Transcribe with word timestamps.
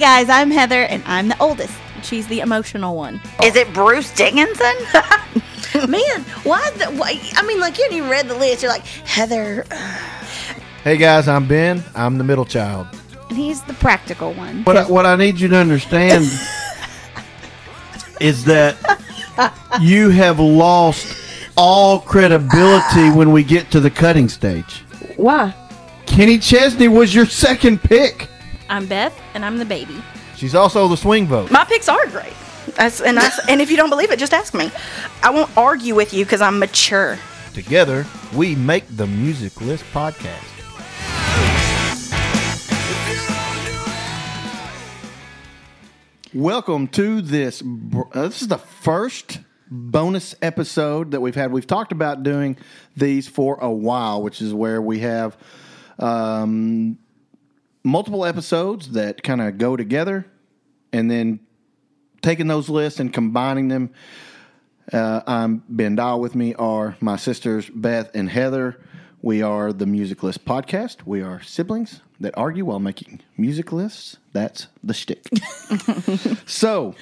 guys, 0.00 0.30
I'm 0.30 0.50
Heather, 0.50 0.84
and 0.84 1.02
I'm 1.04 1.28
the 1.28 1.38
oldest. 1.40 1.74
She's 2.02 2.26
the 2.26 2.40
emotional 2.40 2.96
one. 2.96 3.20
Is 3.44 3.54
it 3.54 3.72
Bruce 3.74 4.12
Dickinson? 4.14 4.74
Man, 5.88 6.22
why? 6.42 6.68
The, 6.76 6.86
why? 6.86 7.20
I 7.34 7.46
mean, 7.46 7.60
like 7.60 7.76
you 7.76 7.84
hadn't 7.84 7.98
even 7.98 8.10
read 8.10 8.26
the 8.26 8.34
list. 8.34 8.62
You're 8.62 8.72
like 8.72 8.84
Heather. 8.84 9.66
Uh. 9.70 9.98
Hey 10.82 10.96
guys, 10.96 11.28
I'm 11.28 11.46
Ben. 11.46 11.84
I'm 11.94 12.16
the 12.16 12.24
middle 12.24 12.46
child. 12.46 12.86
And 13.28 13.36
he's 13.36 13.62
the 13.62 13.74
practical 13.74 14.32
one. 14.32 14.64
What 14.64 14.78
I, 14.78 14.84
what 14.84 15.04
I 15.04 15.14
need 15.16 15.38
you 15.38 15.48
to 15.48 15.56
understand 15.56 16.24
is 18.20 18.44
that 18.46 18.76
you 19.82 20.08
have 20.08 20.40
lost 20.40 21.14
all 21.58 22.00
credibility 22.00 23.10
when 23.10 23.32
we 23.32 23.44
get 23.44 23.70
to 23.72 23.80
the 23.80 23.90
cutting 23.90 24.30
stage. 24.30 24.82
Why? 25.16 25.54
Kenny 26.06 26.38
Chesney 26.38 26.88
was 26.88 27.14
your 27.14 27.26
second 27.26 27.82
pick. 27.82 28.29
I'm 28.70 28.86
Beth, 28.86 29.20
and 29.34 29.44
I'm 29.44 29.58
the 29.58 29.64
baby. 29.64 30.00
She's 30.36 30.54
also 30.54 30.86
the 30.86 30.96
swing 30.96 31.26
vote. 31.26 31.50
My 31.50 31.64
picks 31.64 31.88
are 31.88 32.06
great. 32.06 32.32
That's, 32.76 33.00
and, 33.00 33.18
I, 33.18 33.28
and 33.48 33.60
if 33.60 33.68
you 33.68 33.76
don't 33.76 33.90
believe 33.90 34.12
it, 34.12 34.18
just 34.20 34.32
ask 34.32 34.54
me. 34.54 34.70
I 35.24 35.30
won't 35.30 35.50
argue 35.56 35.96
with 35.96 36.14
you 36.14 36.24
because 36.24 36.40
I'm 36.40 36.60
mature. 36.60 37.18
Together, 37.52 38.06
we 38.32 38.54
make 38.54 38.84
the 38.88 39.08
Music 39.08 39.60
List 39.60 39.82
podcast. 39.92 40.46
Welcome 46.32 46.86
to 46.88 47.22
this. 47.22 47.60
Uh, 47.62 48.28
this 48.28 48.42
is 48.42 48.46
the 48.46 48.58
first 48.58 49.40
bonus 49.68 50.36
episode 50.42 51.10
that 51.10 51.20
we've 51.20 51.34
had. 51.34 51.50
We've 51.50 51.66
talked 51.66 51.90
about 51.90 52.22
doing 52.22 52.56
these 52.96 53.26
for 53.26 53.58
a 53.60 53.70
while, 53.70 54.22
which 54.22 54.40
is 54.40 54.54
where 54.54 54.80
we 54.80 55.00
have 55.00 55.36
um, 55.98 56.98
multiple 57.82 58.24
episodes 58.24 58.90
that 58.92 59.22
kind 59.22 59.40
of 59.40 59.58
go 59.58 59.76
together, 59.76 60.26
and 60.92 61.10
then 61.10 61.40
taking 62.22 62.46
those 62.46 62.68
lists 62.68 63.00
and 63.00 63.12
combining 63.12 63.68
them. 63.68 63.90
Uh, 64.92 65.20
I'm 65.26 65.62
Ben 65.68 65.94
Dahl. 65.94 66.20
With 66.20 66.34
me 66.34 66.54
are 66.54 66.96
my 67.00 67.16
sisters 67.16 67.68
Beth 67.70 68.10
and 68.14 68.28
Heather. 68.28 68.80
We 69.22 69.42
are 69.42 69.72
the 69.72 69.86
Music 69.86 70.22
List 70.22 70.44
Podcast. 70.44 71.04
We 71.04 71.22
are 71.22 71.42
siblings 71.42 72.00
that 72.20 72.36
argue 72.36 72.64
while 72.64 72.80
making 72.80 73.20
music 73.36 73.72
lists. 73.72 74.16
That's 74.32 74.66
the 74.82 74.94
shtick. 74.94 75.26
so, 76.46 76.94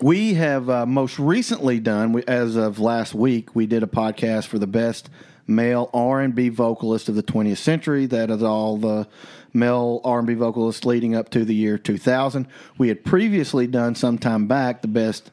we 0.00 0.34
have 0.34 0.70
uh, 0.70 0.86
most 0.86 1.18
recently 1.18 1.80
done, 1.80 2.12
we, 2.12 2.22
as 2.24 2.56
of 2.56 2.78
last 2.78 3.14
week, 3.14 3.54
we 3.54 3.66
did 3.66 3.82
a 3.82 3.86
podcast 3.86 4.46
for 4.46 4.58
the 4.58 4.66
best 4.66 5.10
male 5.46 5.90
R&B 5.92 6.50
vocalist 6.50 7.08
of 7.08 7.14
the 7.14 7.22
20th 7.22 7.56
century. 7.56 8.06
That 8.06 8.30
is 8.30 8.42
all 8.42 8.76
the 8.76 9.08
male 9.52 10.00
R&B 10.04 10.34
vocalists 10.34 10.84
leading 10.84 11.14
up 11.14 11.30
to 11.30 11.44
the 11.44 11.54
year 11.54 11.78
2000. 11.78 12.46
We 12.76 12.88
had 12.88 13.04
previously 13.04 13.66
done 13.66 13.94
some 13.94 14.18
time 14.18 14.46
back 14.46 14.82
the 14.82 14.88
best 14.88 15.30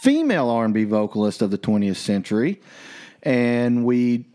female 0.00 0.48
R&B 0.48 0.84
vocalist 0.84 1.42
of 1.42 1.50
the 1.50 1.58
20th 1.58 1.96
century, 1.96 2.60
and 3.22 3.84
we 3.84 4.26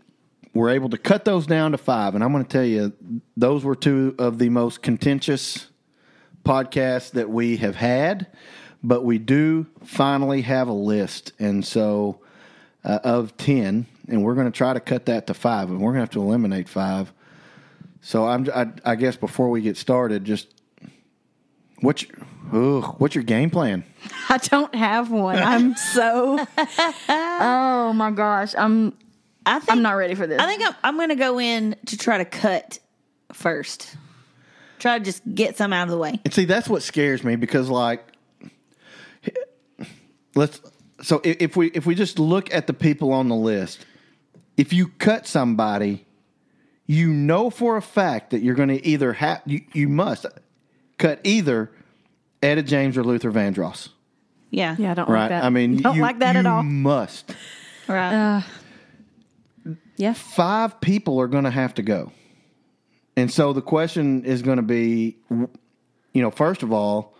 were 0.54 0.70
able 0.70 0.88
to 0.90 0.98
cut 0.98 1.24
those 1.24 1.46
down 1.46 1.72
to 1.72 1.78
five. 1.78 2.14
And 2.14 2.24
I'm 2.24 2.32
going 2.32 2.44
to 2.44 2.50
tell 2.50 2.64
you, 2.64 2.92
those 3.36 3.64
were 3.64 3.74
two 3.74 4.14
of 4.18 4.38
the 4.38 4.48
most 4.48 4.82
contentious 4.82 5.66
podcasts 6.44 7.10
that 7.12 7.28
we 7.28 7.56
have 7.58 7.76
had. 7.76 8.28
But 8.82 9.04
we 9.04 9.18
do 9.18 9.66
finally 9.84 10.42
have 10.42 10.68
a 10.68 10.72
list, 10.72 11.32
and 11.40 11.64
so 11.64 12.20
uh, 12.84 13.00
of 13.02 13.36
ten, 13.36 13.86
and 14.06 14.22
we're 14.22 14.34
going 14.34 14.46
to 14.46 14.56
try 14.56 14.72
to 14.72 14.80
cut 14.80 15.06
that 15.06 15.26
to 15.26 15.34
five, 15.34 15.70
and 15.70 15.80
we're 15.80 15.90
going 15.90 15.96
to 15.96 16.00
have 16.02 16.10
to 16.10 16.22
eliminate 16.22 16.68
five. 16.68 17.12
So 18.00 18.26
I'm, 18.26 18.48
I, 18.54 18.68
I 18.84 18.94
guess 18.94 19.16
before 19.16 19.50
we 19.50 19.60
get 19.60 19.76
started, 19.76 20.24
just 20.24 20.48
what's 21.80 22.02
your, 22.02 22.12
ugh, 22.52 22.94
what's 22.98 23.14
your 23.14 23.24
game 23.24 23.50
plan? 23.50 23.84
I 24.28 24.38
don't 24.38 24.74
have 24.74 25.10
one. 25.10 25.38
I'm 25.38 25.74
so. 25.76 26.46
oh 27.08 27.92
my 27.94 28.10
gosh, 28.10 28.54
I'm. 28.56 28.96
I 29.44 29.60
think, 29.60 29.70
I'm 29.70 29.82
not 29.82 29.92
ready 29.92 30.14
for 30.14 30.26
this. 30.26 30.40
I 30.40 30.46
think 30.46 30.62
I'm, 30.66 30.74
I'm 30.82 30.96
going 30.96 31.10
to 31.10 31.14
go 31.14 31.38
in 31.38 31.76
to 31.86 31.96
try 31.96 32.18
to 32.18 32.24
cut 32.24 32.80
first. 33.32 33.96
Try 34.80 34.98
to 34.98 35.04
just 35.04 35.22
get 35.34 35.56
some 35.56 35.72
out 35.72 35.84
of 35.84 35.90
the 35.90 35.98
way. 35.98 36.20
And 36.24 36.34
see, 36.34 36.46
that's 36.46 36.68
what 36.68 36.82
scares 36.82 37.22
me 37.22 37.36
because, 37.36 37.68
like, 37.68 38.04
let's. 40.34 40.60
So 41.02 41.20
if, 41.22 41.36
if 41.40 41.56
we 41.56 41.68
if 41.68 41.86
we 41.86 41.94
just 41.94 42.18
look 42.18 42.52
at 42.52 42.66
the 42.66 42.72
people 42.72 43.12
on 43.12 43.28
the 43.28 43.36
list, 43.36 43.84
if 44.56 44.72
you 44.72 44.88
cut 44.88 45.26
somebody, 45.26 46.05
you 46.86 47.12
know 47.12 47.50
for 47.50 47.76
a 47.76 47.82
fact 47.82 48.30
that 48.30 48.40
you're 48.42 48.54
going 48.54 48.68
to 48.68 48.84
either 48.86 49.12
have 49.14 49.42
you, 49.46 49.62
you 49.72 49.88
must 49.88 50.26
cut 50.98 51.20
either 51.24 51.70
Etta 52.42 52.62
James 52.62 52.96
or 52.96 53.04
Luther 53.04 53.32
Vandross, 53.32 53.88
Yeah. 54.50 54.76
yeah, 54.78 54.92
I 54.92 54.94
don't 54.94 55.08
right? 55.08 55.20
like 55.22 55.28
that. 55.30 55.44
I 55.44 55.50
mean, 55.50 55.78
don't 55.78 55.96
you, 55.96 56.02
like 56.02 56.18
that 56.20 56.36
at 56.36 56.46
all. 56.46 56.62
Must 56.62 57.34
Right. 57.88 58.36
Uh, 59.66 59.74
yeah, 59.96 60.12
five 60.12 60.80
people 60.80 61.20
are 61.20 61.28
going 61.28 61.44
to 61.44 61.50
have 61.50 61.74
to 61.74 61.82
go. 61.82 62.12
And 63.16 63.32
so 63.32 63.52
the 63.52 63.62
question 63.62 64.24
is 64.24 64.42
going 64.42 64.58
to 64.58 64.62
be, 64.62 65.16
you 65.30 66.22
know, 66.22 66.30
first 66.30 66.62
of 66.62 66.72
all, 66.72 67.14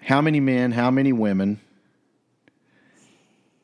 how 0.00 0.20
many 0.22 0.40
men, 0.40 0.72
how 0.72 0.90
many 0.90 1.12
women? 1.12 1.60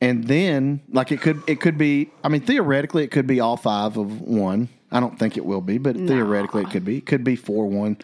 And 0.01 0.25
then, 0.25 0.81
like 0.91 1.11
it 1.11 1.21
could, 1.21 1.41
it 1.47 1.59
could 1.59 1.77
be. 1.77 2.11
I 2.23 2.29
mean, 2.29 2.41
theoretically, 2.41 3.03
it 3.03 3.11
could 3.11 3.27
be 3.27 3.39
all 3.39 3.57
five 3.57 3.97
of 3.97 4.21
one. 4.21 4.69
I 4.91 4.99
don't 4.99 5.17
think 5.19 5.37
it 5.37 5.45
will 5.45 5.61
be, 5.61 5.77
but 5.77 5.95
theoretically, 5.95 6.63
it 6.63 6.71
could 6.71 6.85
be. 6.85 6.97
It 6.97 7.05
could 7.05 7.23
be 7.23 7.35
four 7.35 7.67
one. 7.67 7.97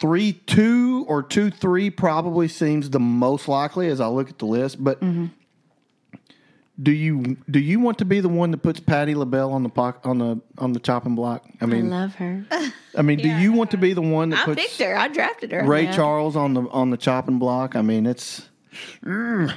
Three 0.00 0.32
two 0.32 1.04
or 1.08 1.22
two 1.22 1.50
three 1.50 1.88
probably 1.88 2.48
seems 2.48 2.90
the 2.90 2.98
most 3.00 3.48
likely 3.48 3.88
as 3.88 4.00
I 4.00 4.08
look 4.08 4.28
at 4.28 4.38
the 4.38 4.46
list. 4.46 4.82
But 4.82 5.00
do 6.82 6.90
you 6.90 7.36
do 7.50 7.58
you 7.60 7.78
want 7.80 7.98
to 7.98 8.04
be 8.04 8.20
the 8.20 8.28
one 8.28 8.50
that 8.50 8.58
puts 8.58 8.80
Patti 8.80 9.14
LaBelle 9.14 9.52
on 9.52 9.62
the 9.62 9.68
poc- 9.70 10.04
on 10.04 10.18
the 10.18 10.40
on 10.58 10.72
the 10.72 10.80
chopping 10.80 11.14
block? 11.14 11.44
I 11.60 11.66
mean, 11.66 11.92
I 11.92 12.00
love 12.02 12.14
her. 12.16 12.44
I 12.96 13.02
mean, 13.02 13.18
do 13.18 13.28
you 13.28 13.52
want 13.52 13.70
to 13.72 13.76
be 13.76 13.92
the 13.92 14.02
one 14.02 14.30
that 14.30 14.40
I 14.40 14.44
puts 14.44 14.60
picked 14.62 14.80
her. 14.80 14.96
I 14.96 15.08
drafted 15.08 15.52
her. 15.52 15.64
Ray 15.64 15.84
Yeah. 15.84 15.92
Charles 15.96 16.34
on 16.36 16.54
the 16.54 16.62
on 16.70 16.90
the 16.90 16.96
chopping 16.96 17.38
block? 17.38 17.76
I 17.76 17.82
mean, 17.82 18.06
it's. 18.06 18.48
mm. 19.04 19.54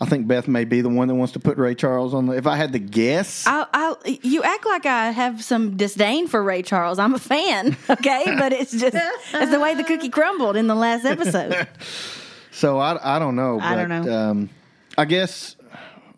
I 0.00 0.06
think 0.06 0.26
Beth 0.26 0.48
may 0.48 0.64
be 0.64 0.80
the 0.80 0.88
one 0.88 1.08
that 1.08 1.14
wants 1.14 1.32
to 1.34 1.40
put 1.40 1.56
Ray 1.56 1.74
Charles 1.74 2.14
on 2.14 2.26
the. 2.26 2.32
If 2.32 2.46
I 2.46 2.56
had 2.56 2.72
to 2.72 2.78
guess, 2.78 3.46
I, 3.46 3.66
I, 3.72 4.18
you 4.22 4.42
act 4.42 4.66
like 4.66 4.86
I 4.86 5.10
have 5.12 5.42
some 5.42 5.76
disdain 5.76 6.26
for 6.26 6.42
Ray 6.42 6.62
Charles. 6.62 6.98
I'm 6.98 7.14
a 7.14 7.18
fan, 7.18 7.76
okay, 7.90 8.24
but 8.36 8.52
it's 8.52 8.72
just 8.72 8.96
it's 9.32 9.50
the 9.50 9.60
way 9.60 9.74
the 9.74 9.84
cookie 9.84 10.08
crumbled 10.08 10.56
in 10.56 10.66
the 10.66 10.74
last 10.74 11.04
episode. 11.04 11.68
so 12.50 12.78
I 12.78 13.16
I 13.16 13.18
don't 13.18 13.36
know. 13.36 13.60
I 13.60 13.76
don't 13.76 13.88
but, 13.88 14.04
know. 14.04 14.30
Um, 14.30 14.50
I 14.98 15.04
guess. 15.04 15.56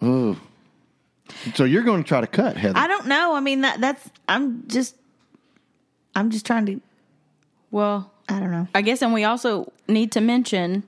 Ooh. 0.02 0.36
So 1.54 1.64
you're 1.64 1.82
going 1.82 2.02
to 2.02 2.08
try 2.08 2.20
to 2.20 2.26
cut 2.26 2.56
Heather? 2.56 2.78
I 2.78 2.86
don't 2.86 3.06
know. 3.06 3.34
I 3.34 3.40
mean, 3.40 3.60
that 3.60 3.80
that's. 3.80 4.08
I'm 4.28 4.66
just. 4.68 4.96
I'm 6.14 6.30
just 6.30 6.46
trying 6.46 6.66
to. 6.66 6.80
Well, 7.70 8.10
I 8.28 8.40
don't 8.40 8.50
know. 8.50 8.68
I 8.74 8.80
guess, 8.80 9.02
and 9.02 9.12
we 9.12 9.24
also 9.24 9.72
need 9.86 10.12
to 10.12 10.20
mention 10.22 10.84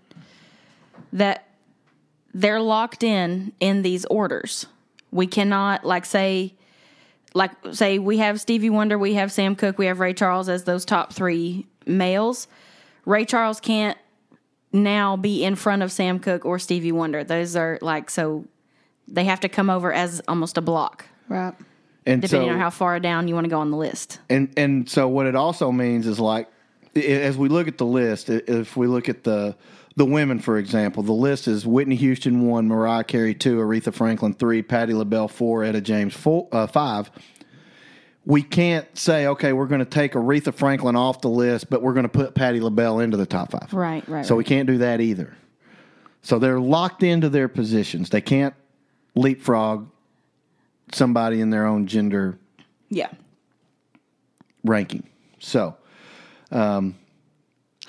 that 1.13 1.48
they're 2.39 2.61
locked 2.61 3.03
in 3.03 3.53
in 3.59 3.83
these 3.83 4.05
orders. 4.07 4.67
We 5.11 5.27
cannot 5.27 5.85
like 5.85 6.05
say, 6.05 6.55
like 7.35 7.51
say 7.73 7.99
we 7.99 8.19
have 8.19 8.41
Stevie 8.41 8.71
Wonder, 8.71 8.97
we 8.97 9.15
have 9.15 9.33
Sam 9.33 9.57
Cooke, 9.57 9.77
we 9.77 9.87
have 9.87 9.99
Ray 9.99 10.15
Charles 10.15 10.49
as 10.49 10.63
those 10.63 10.85
top 10.85 11.13
three 11.13 11.67
males. 11.85 12.47
Ray 13.05 13.25
Charles 13.25 13.59
can't 13.59 13.99
now 14.73 15.17
be 15.17 15.43
in 15.43 15.57
front 15.57 15.83
of 15.83 15.91
Sam 15.91 16.21
Cooke 16.21 16.45
or 16.45 16.61
Stevie 16.61 16.93
Wonder. 16.93 17.25
Those 17.25 17.57
are 17.57 17.77
like 17.83 18.09
so 18.09 18.45
they 19.09 19.25
have 19.25 19.41
to 19.41 19.49
come 19.49 19.69
over 19.69 19.93
as 19.93 20.21
almost 20.29 20.59
a 20.59 20.61
block, 20.61 21.07
Right. 21.29 21.55
and 22.07 22.23
depending 22.23 22.51
so, 22.51 22.53
on 22.55 22.61
how 22.61 22.71
far 22.71 23.01
down 23.01 23.27
you 23.27 23.35
want 23.35 23.47
to 23.47 23.51
go 23.51 23.59
on 23.59 23.73
the 23.73 23.77
list. 23.77 24.21
And 24.31 24.53
and 24.57 24.89
so 24.89 25.09
what 25.09 25.27
it 25.27 25.35
also 25.35 25.73
means 25.73 26.07
is 26.07 26.21
like 26.21 26.49
as 26.95 27.37
we 27.37 27.49
look 27.49 27.67
at 27.67 27.79
the 27.79 27.87
list, 27.87 28.29
if 28.29 28.77
we 28.77 28.87
look 28.87 29.09
at 29.09 29.25
the 29.25 29.57
the 29.99 30.05
women, 30.07 30.39
for 30.39 30.59
example, 30.59 31.03
the 31.03 31.13
list 31.13 31.49
is 31.49 31.67
Whitney 31.67 31.97
Houston 31.97 32.47
one, 32.47 32.69
Mariah 32.69 33.03
Carey 33.03 33.35
two, 33.35 33.59
Aretha 33.59 33.93
Franklin 33.93 34.33
three, 34.33 34.63
Patti 34.63 34.95
LaBelle 34.95 35.27
four, 35.27 35.65
Etta 35.65 35.81
James 35.81 36.15
four, 36.15 36.49
uh, 36.53 36.69
five. 36.69 37.11
We 38.25 38.43
can't 38.43 38.87
say 38.97 39.27
okay, 39.27 39.53
we're 39.53 39.67
going 39.67 39.81
to 39.81 39.85
take 39.85 40.13
Aretha 40.13 40.55
Franklin 40.55 40.95
off 40.95 41.21
the 41.21 41.29
list, 41.29 41.69
but 41.69 41.83
we're 41.83 41.95
going 41.95 42.05
to 42.05 42.09
put 42.09 42.35
Patti 42.37 42.61
LaBelle 42.61 43.01
into 43.01 43.17
the 43.17 43.27
top 43.27 43.51
five. 43.51 43.73
Right, 43.73 44.09
right, 44.09 44.25
So 44.25 44.35
right. 44.35 44.39
we 44.39 44.45
can't 44.45 44.69
do 44.69 44.79
that 44.79 45.01
either. 45.01 45.37
So 46.23 46.39
they're 46.39 46.61
locked 46.61 47.03
into 47.03 47.29
their 47.29 47.49
positions. 47.49 48.11
They 48.11 48.21
can't 48.21 48.55
leapfrog 49.17 49.89
somebody 50.93 51.41
in 51.41 51.51
their 51.51 51.67
own 51.67 51.87
gender 51.89 52.39
Yeah. 52.89 53.09
ranking. 54.63 55.03
So, 55.41 55.77
um, 56.53 56.95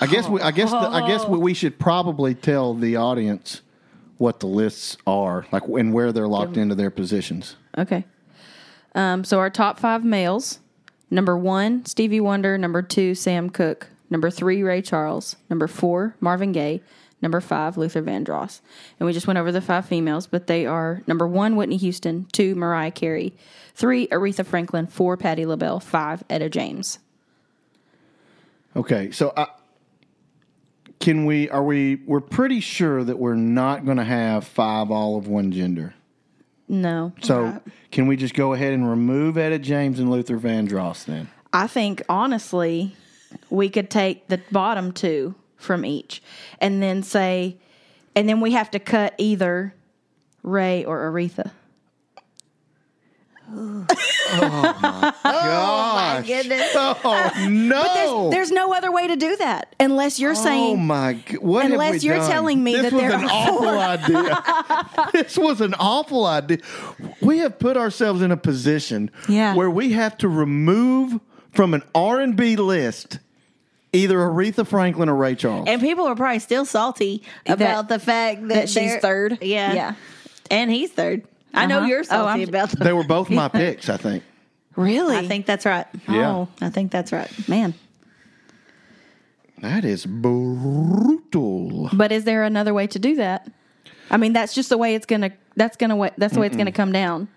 I 0.02 0.08
guess 0.08 0.28
we, 0.28 0.42
I 0.42 0.52
guess 0.52 0.72
the, 0.72 0.78
I 0.78 1.08
guess 1.08 1.26
we, 1.26 1.38
we 1.38 1.54
should 1.54 1.78
probably 1.78 2.36
tell 2.36 2.74
the 2.74 2.96
audience 2.96 3.62
what 4.18 4.40
the 4.40 4.48
lists 4.48 4.98
are, 5.06 5.46
like 5.52 5.68
and 5.68 5.94
where 5.94 6.12
they're 6.12 6.28
locked 6.28 6.58
into 6.58 6.76
their 6.76 6.92
positions. 6.92 7.56
Okay. 7.78 8.06
Um, 8.96 9.24
so 9.24 9.40
our 9.40 9.50
top 9.50 9.80
five 9.80 10.04
males: 10.04 10.60
number 11.12 11.38
one, 11.38 11.86
Stevie 11.86 12.20
Wonder; 12.20 12.58
number 12.58 12.82
two, 12.82 13.16
Sam 13.16 13.50
Cooke; 13.50 13.88
Number 14.10 14.30
three, 14.30 14.64
Ray 14.64 14.82
Charles. 14.82 15.36
Number 15.50 15.68
four, 15.68 16.16
Marvin 16.20 16.52
Gaye. 16.52 16.82
Number 17.22 17.42
five, 17.42 17.78
Luther 17.78 18.02
Vandross. 18.02 18.62
And 19.00 19.06
we 19.06 19.14
just 19.14 19.28
went 19.28 19.38
over 19.38 19.52
the 19.52 19.62
five 19.62 19.86
females, 19.86 20.26
but 20.26 20.48
they 20.48 20.66
are 20.66 21.04
number 21.06 21.28
one, 21.28 21.56
Whitney 21.56 21.78
Houston. 21.78 22.26
Two, 22.32 22.56
Mariah 22.56 22.92
Carey. 22.92 23.34
Three, 23.76 24.08
Aretha 24.08 24.46
Franklin. 24.46 24.88
Four, 24.88 25.18
Patti 25.18 25.46
LaBelle. 25.46 25.82
Five, 25.82 26.24
Etta 26.30 26.50
James. 26.50 27.00
Okay, 28.76 29.12
so 29.12 29.34
I, 29.36 29.48
can 31.00 31.26
we? 31.26 31.50
Are 31.50 31.64
we? 31.64 31.96
We're 32.06 32.20
pretty 32.20 32.60
sure 32.60 33.04
that 33.04 33.18
we're 33.18 33.36
not 33.36 33.86
going 33.86 33.98
to 33.98 34.04
have 34.04 34.46
five 34.46 34.92
all 34.92 35.18
of 35.18 35.28
one 35.28 35.52
gender. 35.52 35.94
No. 36.68 37.14
So 37.22 37.62
can 37.92 38.06
we 38.08 38.16
just 38.16 38.36
go 38.36 38.54
ahead 38.54 38.74
and 38.74 38.88
remove 38.88 39.38
Etta 39.38 39.58
James 39.58 40.00
and 40.00 40.12
Luther 40.12 40.38
Vandross 40.38 41.06
then? 41.06 41.30
I 41.52 41.66
think 41.66 42.04
honestly, 42.08 42.96
we 43.50 43.70
could 43.70 43.90
take 43.90 44.28
the 44.28 44.40
bottom 44.52 44.92
two 44.92 45.34
from 45.58 45.84
each 45.84 46.22
and 46.60 46.82
then 46.82 47.02
say, 47.02 47.58
and 48.16 48.30
then 48.30 48.40
we 48.40 48.52
have 48.52 48.70
to 48.72 48.80
cut 48.80 49.16
either 49.18 49.74
Ray 50.44 50.86
or 50.86 51.12
Aretha. 51.12 51.52
Oh, 53.52 53.86
oh 54.32 54.50
my 54.50 55.02
gosh. 55.02 55.16
Oh 55.24 55.96
my 55.96 56.24
goodness. 56.28 56.72
Oh 56.76 57.46
no! 57.50 58.30
There's 58.30 58.52
no 58.52 58.74
other 58.74 58.92
way 58.92 59.08
to 59.08 59.16
do 59.16 59.36
that 59.38 59.76
unless 59.80 60.20
you're 60.20 60.32
oh 60.32 60.36
saying 60.36 60.74
Oh 60.74 60.78
my! 60.78 61.14
g- 61.14 61.38
What 61.38 61.64
have 61.64 61.72
Unless 61.72 62.02
we 62.04 62.08
you're 62.10 62.18
done? 62.18 62.30
telling 62.30 62.64
me 62.64 62.74
this 62.76 62.92
that 62.92 62.94
was 62.94 63.02
there 63.02 63.12
an 63.14 63.26
are 63.26 63.30
awful 63.32 63.70
idea. 63.70 65.10
this 65.14 65.38
was 65.38 65.62
an 65.62 65.74
awful 65.80 66.26
idea. 66.26 66.60
We 67.22 67.40
have 67.40 67.58
put 67.60 67.76
ourselves 67.78 68.22
in 68.22 68.32
a 68.32 68.38
position 68.38 69.10
Yeah. 69.28 69.56
where 69.56 69.70
we 69.70 69.94
have 69.94 70.18
to 70.20 70.28
remove 70.30 71.20
from 71.52 71.74
an 71.74 71.82
R 71.96 72.20
and 72.20 72.36
B 72.36 72.56
list 72.56 73.20
either 73.94 74.18
Aretha 74.20 74.68
Franklin 74.68 75.10
or 75.10 75.16
Ray 75.16 75.34
Charles. 75.34 75.68
And 75.68 75.82
people 75.82 76.06
are 76.06 76.16
probably 76.16 76.38
still 76.40 76.66
salty 76.66 77.24
about 77.48 77.90
the 77.90 77.98
fact 77.98 78.42
that, 78.50 78.54
that 78.54 78.70
she's 78.70 78.96
third. 78.98 79.40
Yeah. 79.42 79.74
Yeah. 79.74 79.94
And 80.52 80.70
he's 80.70 80.92
third. 80.92 81.24
I 81.54 81.66
know 81.66 81.80
Uh-huh. 81.80 81.88
you're 81.88 82.00
Oh, 82.00 82.04
salty 82.04 82.42
I'm- 82.42 82.50
about 82.50 82.70
that. 82.72 82.80
they 82.84 82.94
were 82.94 83.04
both 83.04 83.30
my 83.30 83.48
picks, 83.62 83.90
I 83.90 83.98
think. 83.98 84.24
Really? 84.76 85.16
I 85.18 85.28
think 85.28 85.46
that's 85.46 85.66
right. 85.66 85.86
Yeah. 86.08 86.30
Oh, 86.30 86.48
I 86.62 86.70
think 86.70 86.92
that's 86.92 87.12
right. 87.12 87.30
man. 87.50 87.74
That 89.62 89.84
is 89.84 90.06
brutal. 90.06 91.90
But 91.94 92.12
is 92.12 92.24
there 92.24 92.44
another 92.44 92.74
way 92.74 92.88
to 92.88 93.00
do 93.00 93.16
that? 93.16 93.48
I 94.10 94.18
mean, 94.18 94.34
that's 94.34 94.54
just 94.56 94.70
the 94.70 94.78
way 94.78 94.96
it's 94.96 95.06
gonna. 95.06 95.32
That's 95.56 95.76
gonna. 95.78 95.96
wa- 95.96 96.12
That's 96.18 96.34
the 96.34 96.40
way 96.40 96.48
it's 96.48 96.56
gonna 96.58 96.72
come 96.72 96.92
down. 96.92 97.28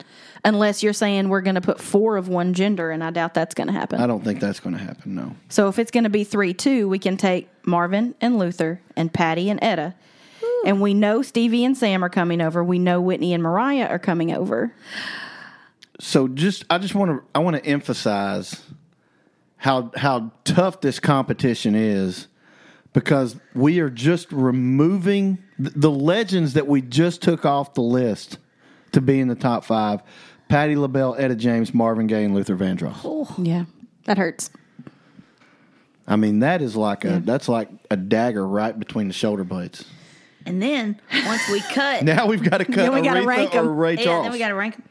Unless 0.45 0.83
you're 0.83 0.93
saying 0.93 1.29
we're 1.29 1.41
gonna 1.41 1.61
put 1.61 1.81
four 1.81 2.17
of 2.17 2.29
one 2.29 2.55
gender, 2.55 2.91
and 2.91 3.03
I 3.03 3.11
doubt 3.11 3.35
that's 3.35 3.55
gonna 3.55 3.73
happen. 3.73 4.01
I 4.01 4.07
don't 4.07 4.25
think 4.25 4.41
that's 4.41 4.61
going 4.61 4.77
to 4.77 4.83
happen. 4.83 5.15
No. 5.15 5.35
So 5.49 5.69
if 5.69 5.79
it's 5.79 5.91
going 5.93 6.03
to 6.05 6.11
be 6.11 6.25
3 6.25 6.53
2, 6.55 6.89
we 6.89 6.99
can 6.99 7.17
take 7.17 7.49
Marvin 7.67 8.15
and 8.21 8.39
Luther 8.39 8.81
and 8.97 9.13
Patti 9.13 9.51
and 9.51 9.59
Etta. 9.63 9.95
And 10.65 10.81
we 10.81 10.95
know 10.95 11.23
Stevie 11.23 11.65
and 11.65 11.77
Sam 11.77 12.05
are 12.05 12.09
coming 12.09 12.41
over. 12.41 12.63
We 12.63 12.79
know 12.79 13.01
Whitney 13.01 13.33
and 13.35 13.43
Mariah 13.43 13.87
are 13.87 13.99
coming 13.99 14.33
over. 14.33 14.75
So 16.01 16.29
just 16.29 16.65
I 16.71 16.79
just 16.79 16.95
want 16.95 17.11
to 17.11 17.25
I 17.35 17.41
want 17.41 17.57
to 17.57 17.65
emphasize 17.65 18.63
how 19.57 19.91
how 19.97 20.33
tough 20.45 20.81
this 20.81 20.99
competition 20.99 21.75
is 21.75 22.27
because 22.93 23.37
we 23.55 23.81
are 23.81 23.91
just 23.91 24.31
removing 24.33 25.39
the 25.59 25.91
legends 25.91 26.55
that 26.55 26.67
we 26.67 26.83
just 26.83 27.23
took 27.23 27.45
off 27.45 27.75
the 27.75 27.83
list 27.83 28.39
to 28.93 29.01
be 29.01 29.21
in 29.21 29.29
the 29.29 29.35
top 29.35 29.65
5. 29.65 30.03
Patti 30.49 30.77
LaBelle, 30.77 31.15
Etta 31.19 31.35
James, 31.35 31.73
Marvin 31.73 32.07
Gaye 32.07 32.25
and 32.25 32.35
Luther 32.35 32.57
Vandross. 32.57 33.01
Oh, 33.05 33.33
Yeah. 33.39 33.65
That 34.05 34.19
hurts. 34.19 34.51
I 36.07 36.17
mean 36.17 36.41
that 36.41 36.61
is 36.61 36.75
like 36.75 37.05
a 37.05 37.21
that's 37.25 37.49
like 37.49 37.69
a 37.91 37.97
dagger 37.97 38.47
right 38.47 38.77
between 38.77 39.07
the 39.07 39.15
shoulder 39.15 39.45
blades. 39.45 39.85
And 40.47 40.61
then 40.63 41.01
once 41.27 41.49
we 41.51 41.61
cut, 41.61 42.03
Now 42.05 42.27
we've 42.27 42.43
got 42.43 42.59
to 42.59 42.65
cut 42.65 42.77
Then 42.77 42.95
we 42.95 43.03
gotta 43.03 43.21
Aretha 43.21 43.27
rank 43.27 43.55
or 43.55 43.59
'em. 43.61 43.77
Ray 43.77 43.95
yeah, 43.97 44.05
Charles. 44.05 44.25
then 44.25 44.33
we 44.33 44.39
got 44.39 44.49
to 44.49 44.55
rank 44.55 44.75
'em. 44.75 44.83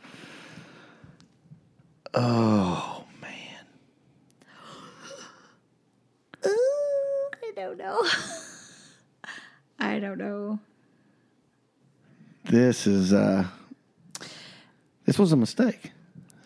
oh 2.13 3.03
man. 3.21 3.65
I 6.45 7.51
don't 7.55 7.77
know. 7.77 8.03
I 9.79 9.99
don't 9.99 10.17
know. 10.17 10.59
This 12.45 12.87
is 12.87 13.13
uh 13.13 13.45
this 15.05 15.17
was 15.19 15.31
a 15.31 15.37
mistake. 15.37 15.91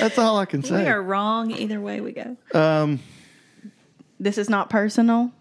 That's 0.00 0.16
all 0.18 0.38
I 0.38 0.44
can 0.46 0.62
say. 0.62 0.82
We 0.84 0.88
are 0.88 1.02
wrong 1.02 1.50
either 1.50 1.80
way 1.80 2.00
we 2.00 2.12
go. 2.12 2.36
Um, 2.54 3.00
this 4.20 4.38
is 4.38 4.48
not 4.48 4.70
personal. 4.70 5.32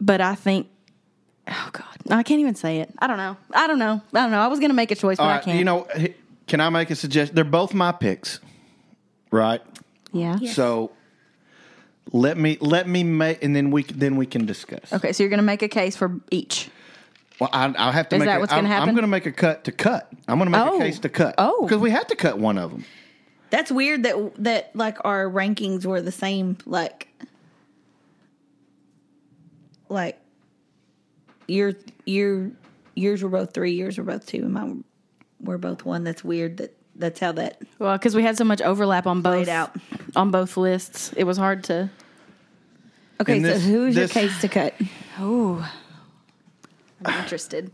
But 0.00 0.20
I 0.20 0.34
think, 0.34 0.68
oh 1.48 1.68
God, 1.72 1.84
I 2.10 2.22
can't 2.22 2.40
even 2.40 2.54
say 2.54 2.80
it. 2.80 2.92
I 2.98 3.06
don't 3.06 3.16
know. 3.18 3.36
I 3.52 3.66
don't 3.66 3.78
know. 3.78 4.00
I 4.12 4.20
don't 4.22 4.30
know. 4.30 4.40
I 4.40 4.48
was 4.48 4.58
going 4.58 4.70
to 4.70 4.74
make 4.76 4.90
a 4.90 4.94
choice, 4.96 5.18
but 5.18 5.24
All 5.24 5.30
I 5.30 5.38
can't. 5.38 5.58
you 5.58 5.64
know, 5.64 5.86
can 6.46 6.60
I 6.60 6.68
make 6.70 6.90
a 6.90 6.96
suggestion? 6.96 7.34
They're 7.34 7.44
both 7.44 7.74
my 7.74 7.92
picks, 7.92 8.40
right? 9.30 9.60
yeah. 10.12 10.36
So 10.52 10.90
let 12.12 12.36
me 12.36 12.58
let 12.60 12.88
me 12.88 13.04
make, 13.04 13.44
and 13.44 13.54
then 13.54 13.70
we 13.70 13.84
then 13.84 14.16
we 14.16 14.26
can 14.26 14.46
discuss. 14.46 14.92
Okay, 14.92 15.12
so 15.12 15.22
you're 15.22 15.30
going 15.30 15.38
to 15.38 15.44
make 15.44 15.62
a 15.62 15.68
case 15.68 15.94
for 15.96 16.18
each. 16.30 16.68
Well, 17.38 17.48
I, 17.52 17.72
I'll 17.78 17.92
have 17.92 18.08
to 18.10 18.16
Is 18.16 18.20
make. 18.20 18.26
that 18.26 18.36
a, 18.36 18.40
what's 18.40 18.52
gonna 18.52 18.68
happen? 18.68 18.88
I'm 18.88 18.94
going 18.94 19.02
to 19.02 19.08
make 19.08 19.24
a 19.26 19.32
cut 19.32 19.64
to 19.64 19.72
cut. 19.72 20.12
I'm 20.28 20.38
going 20.38 20.50
to 20.50 20.58
make 20.58 20.66
Oh. 20.66 20.76
a 20.76 20.78
case 20.80 20.98
to 21.00 21.08
cut. 21.08 21.34
Oh. 21.38 21.62
because 21.62 21.78
we 21.80 21.90
had 21.90 22.08
to 22.08 22.16
cut 22.16 22.38
one 22.38 22.58
of 22.58 22.70
them. 22.70 22.84
That's 23.50 23.70
weird 23.72 24.02
that 24.02 24.32
that 24.44 24.76
like 24.76 24.98
our 25.04 25.24
rankings 25.26 25.86
were 25.86 26.02
the 26.02 26.12
same. 26.12 26.58
Like, 26.66 27.08
like 29.90 30.18
your 31.46 31.72
your 32.06 32.50
yours 32.94 33.22
were 33.22 33.28
both 33.28 33.52
three, 33.52 33.72
yours 33.72 33.98
were 33.98 34.04
both 34.04 34.24
two, 34.26 34.38
and 34.44 34.52
mine 34.52 34.84
were 35.40 35.58
both 35.58 35.84
one. 35.84 36.04
That's 36.04 36.24
weird. 36.24 36.56
That 36.58 36.74
that's 36.96 37.20
how 37.20 37.32
that 37.32 37.60
Well, 37.78 37.96
because 37.98 38.14
we 38.14 38.22
had 38.22 38.36
so 38.36 38.44
much 38.44 38.60
overlap 38.62 39.06
on 39.06 39.20
both 39.22 39.48
out. 39.48 39.74
on 40.16 40.30
both 40.30 40.56
lists, 40.56 41.12
it 41.16 41.24
was 41.24 41.36
hard 41.36 41.64
to. 41.64 41.90
Okay, 43.20 43.36
And 43.36 43.44
so 43.44 43.52
this- 43.52 43.64
who's 43.66 43.94
this- 43.94 44.14
your 44.14 44.22
case 44.28 44.40
to 44.40 44.48
cut? 44.48 44.74
Oh, 45.18 45.70
I'm 47.04 47.22
interested. 47.22 47.70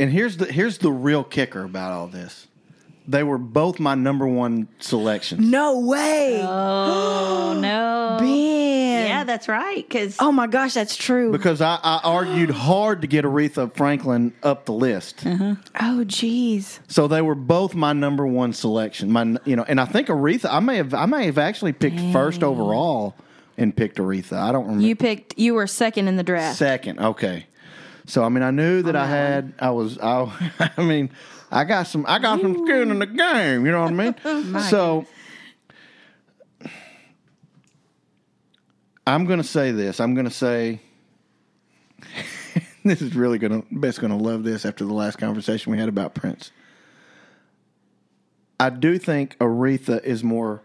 And 0.00 0.10
here's 0.10 0.36
the 0.36 0.46
here's 0.46 0.78
the 0.78 0.92
real 0.92 1.24
kicker 1.24 1.64
about 1.64 1.92
all 1.92 2.06
this. 2.06 2.46
They 3.06 3.22
were 3.22 3.38
both 3.38 3.80
my 3.80 3.94
number 3.94 4.26
one 4.26 4.68
selections. 4.78 5.40
no 5.46 5.80
way. 5.80 6.40
Oh 6.46 7.58
no! 7.60 8.18
Man. 8.24 8.87
Yeah, 9.18 9.24
that's 9.24 9.48
right. 9.48 9.86
Because 9.88 10.16
Oh 10.20 10.30
my 10.32 10.46
gosh, 10.46 10.74
that's 10.74 10.96
true. 10.96 11.32
because 11.32 11.60
I, 11.60 11.78
I 11.82 12.00
argued 12.04 12.50
hard 12.50 13.02
to 13.02 13.06
get 13.08 13.24
Aretha 13.24 13.74
Franklin 13.74 14.32
up 14.42 14.64
the 14.66 14.72
list. 14.72 15.26
Uh-huh. 15.26 15.54
oh 15.80 16.04
jeez. 16.06 16.78
So 16.88 17.08
they 17.08 17.22
were 17.22 17.34
both 17.34 17.74
my 17.74 17.92
number 17.92 18.26
one 18.26 18.52
selection. 18.52 19.10
My 19.10 19.36
you 19.44 19.56
know, 19.56 19.64
and 19.66 19.80
I 19.80 19.84
think 19.84 20.08
Aretha. 20.08 20.48
I 20.50 20.60
may 20.60 20.76
have 20.76 20.94
I 20.94 21.06
may 21.06 21.26
have 21.26 21.38
actually 21.38 21.72
picked 21.72 22.00
first 22.12 22.42
overall 22.42 23.14
and 23.56 23.74
picked 23.76 23.98
Aretha. 23.98 24.34
I 24.38 24.52
don't 24.52 24.64
remember 24.66 24.86
You 24.86 24.94
picked. 24.96 25.38
You 25.38 25.54
were 25.54 25.66
second 25.66 26.08
in 26.08 26.16
the 26.16 26.22
draft. 26.22 26.58
second. 26.58 27.00
Okay, 27.00 27.46
so 28.06 28.22
I 28.24 28.28
mean 28.28 28.42
I 28.42 28.50
knew 28.50 28.82
that 28.82 28.94
oh 28.96 29.00
I 29.00 29.06
had 29.06 29.52
I 29.58 29.70
was 29.70 29.98
I 29.98 30.70
I 30.76 30.82
mean 30.82 31.10
I 31.50 31.64
got 31.64 31.84
some 31.88 32.04
I 32.06 32.18
got 32.18 32.40
some 32.40 32.54
skin 32.66 32.90
in 32.90 32.98
the 32.98 33.06
game. 33.06 33.64
You 33.66 33.72
know 33.72 33.82
what 33.82 33.92
I 33.92 34.44
mean? 34.52 34.60
so. 34.70 35.06
I'm 39.08 39.24
going 39.24 39.38
to 39.38 39.44
say 39.44 39.70
this. 39.70 40.00
I'm 40.00 40.12
going 40.12 40.26
to 40.26 40.30
say 40.30 40.80
this 42.84 43.00
is 43.00 43.14
really 43.14 43.38
going 43.38 43.62
to 43.62 43.66
Beth's 43.70 43.98
going 43.98 44.10
to 44.10 44.22
love 44.22 44.44
this 44.44 44.66
after 44.66 44.84
the 44.84 44.92
last 44.92 45.16
conversation 45.16 45.72
we 45.72 45.78
had 45.78 45.88
about 45.88 46.14
Prince. 46.14 46.52
I 48.60 48.68
do 48.68 48.98
think 48.98 49.38
Aretha 49.38 50.04
is 50.04 50.22
more 50.22 50.60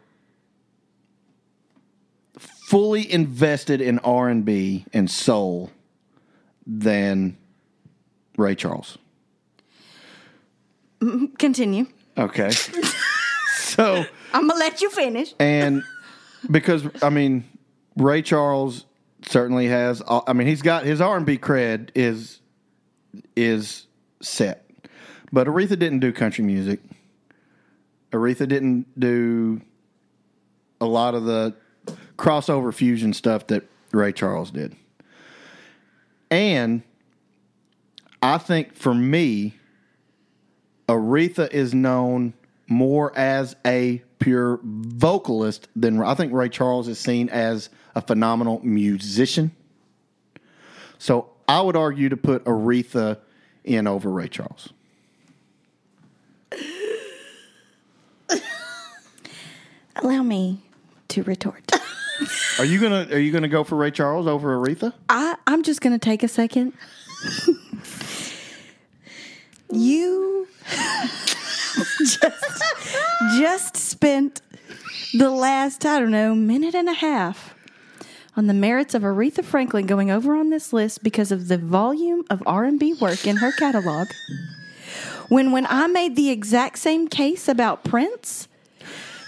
fully 2.38 3.09
invested 3.09 3.79
in 3.79 4.00
R 4.00 4.27
and 4.27 4.43
B 4.43 4.85
and 4.91 5.09
soul 5.09 5.71
than 6.67 7.38
Ray 8.38 8.55
Charles. 8.55 8.97
Continue. 11.38 11.85
Okay, 12.17 12.50
so 13.57 14.05
I'm 14.33 14.47
gonna 14.47 14.59
let 14.59 14.81
you 14.81 14.89
finish. 14.89 15.33
and 15.39 15.81
because 16.51 16.83
I 17.01 17.09
mean 17.09 17.45
Ray 17.97 18.21
Charles 18.21 18.85
certainly 19.27 19.67
has. 19.67 20.01
Uh, 20.05 20.21
I 20.27 20.33
mean 20.33 20.47
he's 20.47 20.62
got 20.62 20.85
his 20.85 21.01
R 21.01 21.17
and 21.17 21.25
B 21.25 21.38
cred 21.38 21.89
is 21.95 22.39
is 23.35 23.88
set, 24.21 24.69
but 25.31 25.47
Aretha 25.47 25.77
didn't 25.77 26.00
do 26.00 26.12
country 26.12 26.43
music. 26.43 26.79
Aretha 28.12 28.47
didn't 28.47 29.00
do 29.00 29.62
a 30.79 30.85
lot 30.85 31.15
of 31.15 31.25
the 31.25 31.55
crossover 32.17 32.73
fusion 32.73 33.13
stuff 33.13 33.47
that 33.47 33.63
Ray 33.91 34.12
Charles 34.12 34.51
did. 34.51 34.75
And 36.29 36.83
I 38.21 38.38
think 38.38 38.75
for 38.75 38.93
me, 38.93 39.55
Aretha 40.88 41.51
is 41.51 41.73
known 41.73 42.33
more 42.67 43.15
as 43.17 43.55
a 43.65 44.03
pure 44.24 44.60
vocalist 44.63 45.68
than 45.75 46.01
I 46.01 46.15
think 46.15 46.32
Ray 46.32 46.48
Charles 46.48 46.88
is 46.88 46.98
seen 46.98 47.27
as 47.27 47.70
a 47.94 48.01
phenomenal 48.01 48.62
musician. 48.63 49.51
So 50.98 51.30
I 51.46 51.60
would 51.62 51.75
argue 51.75 52.08
to 52.08 52.15
put 52.15 52.46
Aretha 52.46 53.18
in 53.65 53.86
over 53.86 54.10
Ray 54.10 54.30
Charles. 54.30 54.70
Allow 59.98 60.24
me 60.24 60.62
to 61.10 61.24
retort. 61.24 61.70
Are 62.60 62.65
you 62.65 62.80
gonna 62.80 63.08
Are 63.12 63.20
you 63.20 63.34
gonna 63.34 63.50
go 63.50 63.65
for 63.65 63.75
Ray 63.75 63.92
Charles 63.92 64.27
over 64.27 64.58
Aretha? 64.58 64.94
I, 65.10 65.36
I'm 65.48 65.63
just 65.63 65.82
going 65.82 65.94
to 65.94 66.00
take 66.00 66.24
a 66.24 66.30
second. 66.30 66.72
you 69.72 70.32
just, 72.00 72.63
just 73.38 73.77
spent 73.77 74.41
the 75.13 75.29
last, 75.29 75.85
I 75.85 76.00
don't 76.00 76.12
know, 76.12 76.35
minute 76.35 76.75
and 76.75 76.89
a 76.89 76.93
half 76.93 77.53
on 78.35 78.47
the 78.47 78.53
merits 78.53 78.93
of 78.93 79.03
Aretha 79.03 79.43
Franklin 79.43 79.85
going 79.85 80.09
over 80.09 80.35
on 80.35 80.50
this 80.50 80.73
list 80.73 81.03
because 81.03 81.31
of 81.31 81.47
the 81.47 81.57
volume 81.57 82.23
of 82.29 82.41
R&B 82.45 82.95
work 82.95 83.27
in 83.27 83.38
her 83.38 83.51
catalog. 83.51 84.07
When 85.29 85.51
when 85.51 85.65
I 85.67 85.88
made 85.88 86.15
the 86.15 86.29
exact 86.29 86.77
same 86.79 87.07
case 87.07 87.47
about 87.47 87.83
Prince, 87.83 88.47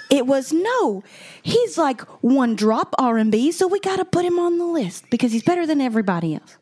it 0.10 0.27
was 0.27 0.51
no. 0.51 1.03
He's 1.41 1.77
like 1.77 2.01
one 2.22 2.55
drop 2.55 2.93
R&B, 2.98 3.51
so 3.51 3.67
we 3.67 3.79
got 3.79 3.98
to 3.98 4.05
put 4.05 4.25
him 4.25 4.39
on 4.39 4.57
the 4.57 4.65
list 4.65 5.05
because 5.10 5.31
he's 5.31 5.43
better 5.43 5.65
than 5.65 5.81
everybody 5.81 6.36
else. 6.36 6.57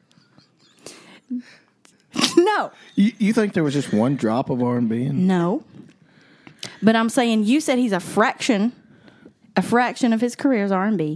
no. 2.38 2.72
You, 2.96 3.12
you 3.18 3.34
think 3.34 3.54
there 3.54 3.64
was 3.64 3.74
just 3.74 3.92
one 3.94 4.16
drop 4.16 4.50
of 4.50 4.62
R 4.62 4.78
and 4.78 4.88
B 4.88 5.04
in? 5.04 5.28
No. 5.28 5.64
But 6.84 6.96
I'm 6.96 7.10
saying 7.10 7.46
you 7.46 7.60
said 7.62 7.80
he's 7.80 7.92
a 7.94 8.00
fraction 8.00 8.74
a 9.56 9.62
fraction 9.62 10.14
of 10.14 10.20
his 10.22 10.36
career 10.36 10.64
is 10.66 10.72
R&B. 10.72 11.16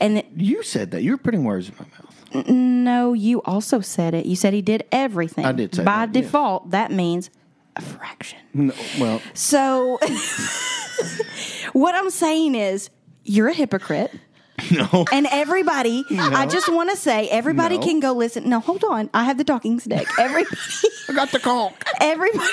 And 0.00 0.18
it, 0.18 0.26
You 0.36 0.64
said 0.64 0.90
that. 0.90 1.02
You 1.04 1.12
were 1.12 1.18
putting 1.18 1.44
words 1.44 1.68
in 1.68 1.74
my 1.78 1.86
mouth. 1.86 2.48
no, 2.48 3.12
you 3.12 3.40
also 3.42 3.80
said 3.80 4.12
it. 4.12 4.26
You 4.26 4.34
said 4.34 4.52
he 4.52 4.60
did 4.62 4.82
everything. 4.90 5.44
I 5.44 5.52
did 5.52 5.72
say 5.72 5.84
By 5.84 6.06
that, 6.06 6.14
yes. 6.14 6.24
default, 6.24 6.70
that 6.72 6.90
means 6.90 7.30
a 7.76 7.82
fraction. 7.82 8.38
No, 8.52 8.74
well, 8.98 9.22
So 9.34 10.00
what 11.74 11.94
I'm 11.94 12.10
saying 12.10 12.56
is 12.56 12.90
you're 13.24 13.48
a 13.48 13.54
hypocrite. 13.54 14.10
no. 14.72 15.04
And 15.12 15.28
everybody, 15.30 16.04
I 16.10 16.46
just 16.46 16.68
want 16.72 16.90
to 16.90 16.96
say, 16.96 17.28
everybody 17.28 17.76
No. 17.78 17.84
can 17.86 18.00
go 18.00 18.12
listen. 18.14 18.48
No, 18.48 18.58
hold 18.58 18.82
on. 18.84 19.10
I 19.14 19.24
have 19.24 19.38
the 19.38 19.44
talking 19.44 19.78
stick. 19.78 20.08
Everybody, 20.18 20.56
I 21.08 21.12
got 21.12 21.30
the 21.30 21.38
conch. 21.38 21.74
everybody, 22.00 22.48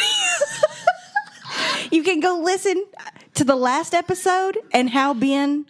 you 1.93 2.03
can 2.03 2.19
go 2.19 2.39
listen 2.39 2.85
to 3.35 3.43
the 3.43 3.55
last 3.55 3.93
episode 3.93 4.57
and 4.71 4.89
how 4.89 5.13
Ben 5.13 5.65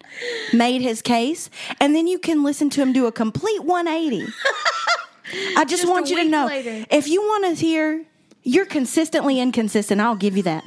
made 0.54 0.82
his 0.82 1.02
case, 1.02 1.50
and 1.80 1.96
then 1.96 2.08
you 2.08 2.20
can 2.20 2.44
listen 2.44 2.70
to 2.72 2.82
him 2.82 2.94
do 2.94 3.06
a 3.06 3.12
complete 3.12 3.64
180. 3.64 4.32
I 5.58 5.66
just, 5.66 5.84
a 5.84 5.90
want 5.90 6.10
you 6.10 6.18
to 6.18 6.30
know 6.30 6.48
later. 6.48 6.86
if 6.90 7.08
you 7.08 7.22
want 7.22 7.46
to 7.46 7.66
hear, 7.66 8.06
you're 8.44 8.66
consistently 8.66 9.40
inconsistent. 9.40 10.02
I'll 10.02 10.16
give 10.16 10.38
you 10.38 10.44
that. 10.44 10.64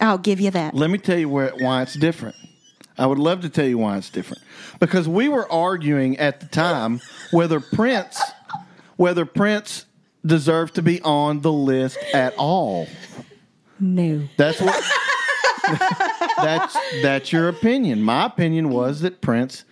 I'll 0.00 0.18
give 0.18 0.40
you 0.40 0.50
that. 0.52 0.74
Let 0.74 0.90
me 0.90 0.98
tell 0.98 1.18
you 1.18 1.28
where 1.28 1.50
why 1.50 1.82
it's 1.82 1.94
different. 1.94 2.36
I 2.96 3.06
would 3.06 3.18
love 3.18 3.42
to 3.42 3.48
tell 3.48 3.66
you 3.66 3.78
why 3.78 3.96
it's 3.96 4.10
different. 4.10 4.42
Because 4.78 5.08
we 5.08 5.28
were 5.28 5.50
arguing 5.50 6.18
at 6.18 6.40
the 6.40 6.46
time 6.46 7.00
whether 7.30 7.60
Prince 7.60 8.20
whether 9.00 9.24
Prince 9.24 9.86
deserved 10.26 10.74
to 10.74 10.82
be 10.82 11.00
on 11.00 11.40
the 11.40 11.50
list 11.50 11.96
at 12.12 12.34
all. 12.36 12.86
No. 13.80 14.28
That's 14.36 14.60
what 14.60 14.82
That's 16.36 16.76
that's 17.02 17.32
your 17.32 17.48
opinion. 17.48 18.02
My 18.02 18.26
opinion 18.26 18.70
was 18.70 19.00
that 19.00 19.20
Prince 19.20 19.64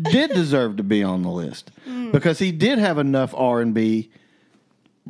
did 0.00 0.32
deserve 0.32 0.76
to 0.76 0.82
be 0.82 1.02
on 1.02 1.22
the 1.22 1.30
list 1.30 1.70
mm. 1.88 2.10
because 2.12 2.38
he 2.38 2.50
did 2.50 2.78
have 2.78 2.98
enough 2.98 3.32
R&B 3.34 4.10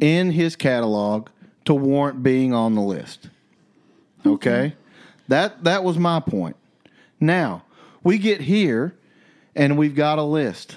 in 0.00 0.30
his 0.32 0.56
catalog 0.56 1.28
to 1.64 1.74
warrant 1.74 2.22
being 2.22 2.52
on 2.52 2.74
the 2.74 2.82
list. 2.82 3.28
Mm-hmm. 4.20 4.30
Okay? 4.30 4.74
That 5.28 5.64
that 5.64 5.84
was 5.84 5.98
my 5.98 6.20
point. 6.20 6.56
Now, 7.20 7.64
we 8.02 8.18
get 8.18 8.42
here 8.42 8.94
and 9.56 9.78
we've 9.78 9.94
got 9.94 10.18
a 10.18 10.22
list. 10.22 10.76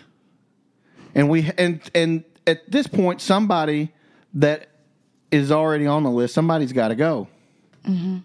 And 1.14 1.30
we 1.30 1.52
and 1.58 1.82
and 1.94 2.24
at 2.46 2.70
this 2.72 2.88
point 2.88 3.22
somebody 3.22 3.92
that 4.36 4.70
is 5.32 5.52
already 5.52 5.88
on 5.88 6.04
the 6.04 6.12
list, 6.12 6.34
somebody's 6.34 6.72
got 6.72 6.90
to 6.90 6.96
go. 6.96 7.28
Mm-hmm. 7.88 8.18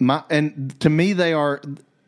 My 0.00 0.22
and 0.30 0.78
to 0.80 0.90
me 0.90 1.12
they 1.12 1.32
are 1.32 1.60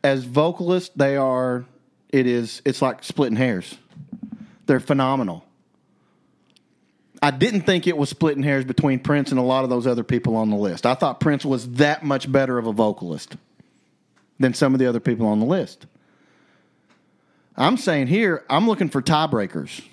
as 0.03 0.23
vocalists, 0.23 0.91
they 0.95 1.17
are 1.17 1.65
it 2.09 2.27
is 2.27 2.61
it's 2.65 2.81
like 2.81 3.03
splitting 3.03 3.37
hairs. 3.37 3.77
They're 4.65 4.79
phenomenal. 4.79 5.45
I 7.23 7.31
didn't 7.31 7.61
think 7.61 7.85
it 7.85 7.97
was 7.97 8.09
splitting 8.09 8.41
hairs 8.41 8.65
between 8.65 8.99
Prince 8.99 9.29
and 9.29 9.39
a 9.39 9.43
lot 9.43 9.63
of 9.63 9.69
those 9.69 9.85
other 9.85 10.03
people 10.03 10.35
on 10.35 10.49
the 10.49 10.55
list. 10.55 10.85
I 10.85 10.95
thought 10.95 11.19
Prince 11.19 11.45
was 11.45 11.69
that 11.73 12.03
much 12.03 12.31
better 12.31 12.57
of 12.57 12.65
a 12.65 12.73
vocalist 12.73 13.35
than 14.39 14.55
some 14.55 14.73
of 14.73 14.79
the 14.79 14.87
other 14.87 14.99
people 14.99 15.27
on 15.27 15.39
the 15.39 15.45
list. 15.45 15.85
I'm 17.55 17.77
saying 17.77 18.07
here, 18.07 18.43
I'm 18.49 18.67
looking 18.67 18.89
for 18.89 19.01
tiebreakers. 19.01 19.83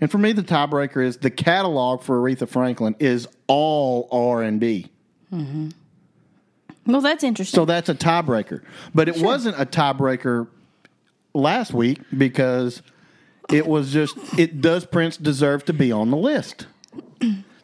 And 0.00 0.10
for 0.10 0.18
me, 0.18 0.32
the 0.32 0.42
tiebreaker 0.42 1.04
is 1.04 1.18
the 1.18 1.30
catalog 1.30 2.02
for 2.02 2.20
Aretha 2.20 2.48
Franklin 2.48 2.94
is 2.98 3.26
all 3.46 4.08
R 4.12 4.42
and 4.42 4.60
B. 4.60 4.90
Mm-hmm. 5.32 5.70
Well, 6.86 7.00
that's 7.00 7.24
interesting. 7.24 7.56
So 7.56 7.64
that's 7.64 7.88
a 7.88 7.94
tiebreaker. 7.94 8.62
But 8.94 9.08
it 9.08 9.16
wasn't 9.18 9.58
a 9.58 9.66
tiebreaker 9.66 10.48
last 11.34 11.72
week 11.72 12.00
because 12.16 12.82
it 13.50 13.66
was 13.66 13.92
just 13.92 14.16
it 14.38 14.60
does 14.60 14.84
Prince 14.84 15.16
deserve 15.16 15.64
to 15.66 15.72
be 15.72 15.92
on 15.92 16.10
the 16.10 16.16
list? 16.16 16.66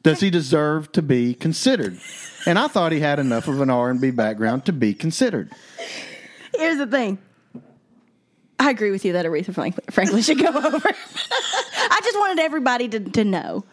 Does 0.02 0.20
he 0.20 0.30
deserve 0.30 0.90
to 0.92 1.02
be 1.02 1.34
considered? 1.34 1.98
And 2.46 2.58
I 2.58 2.66
thought 2.66 2.90
he 2.90 3.00
had 3.00 3.18
enough 3.20 3.46
of 3.46 3.60
an 3.60 3.70
R&B 3.70 4.10
background 4.10 4.64
to 4.64 4.72
be 4.72 4.94
considered. 4.94 5.52
Here's 6.56 6.78
the 6.78 6.88
thing. 6.88 7.18
I 8.62 8.70
agree 8.70 8.90
with 8.90 9.04
you 9.04 9.12
that 9.14 9.26
Aretha 9.26 9.52
Franklin, 9.54 9.84
Franklin 9.90 10.22
should 10.22 10.38
go 10.38 10.46
over. 10.54 10.88
I 10.88 12.00
just 12.04 12.18
wanted 12.18 12.38
everybody 12.40 12.88
to, 12.88 13.00
to 13.00 13.24
know 13.24 13.64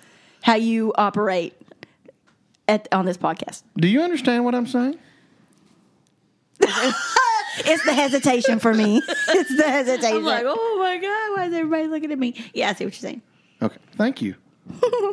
how 0.41 0.55
you 0.55 0.93
operate 0.97 1.53
at, 2.67 2.87
on 2.91 3.05
this 3.05 3.17
podcast. 3.17 3.63
Do 3.77 3.87
you 3.87 4.01
understand 4.01 4.45
what 4.45 4.55
I'm 4.55 4.67
saying? 4.67 4.97
It's 7.65 7.83
the 7.83 7.93
hesitation 7.93 8.59
for 8.59 8.73
me. 8.73 9.01
It's 9.05 9.57
the 9.57 9.63
hesitation. 9.69 10.17
I'm 10.17 10.23
like, 10.23 10.45
oh 10.47 10.77
my 10.79 10.95
god, 10.97 11.37
why 11.37 11.45
is 11.47 11.53
everybody 11.53 11.87
looking 11.87 12.11
at 12.11 12.17
me? 12.17 12.33
Yeah, 12.53 12.69
I 12.69 12.73
see 12.73 12.85
what 12.85 12.93
you're 12.93 13.09
saying. 13.09 13.21
Okay, 13.61 13.77
thank 13.97 14.21
you. 14.21 14.35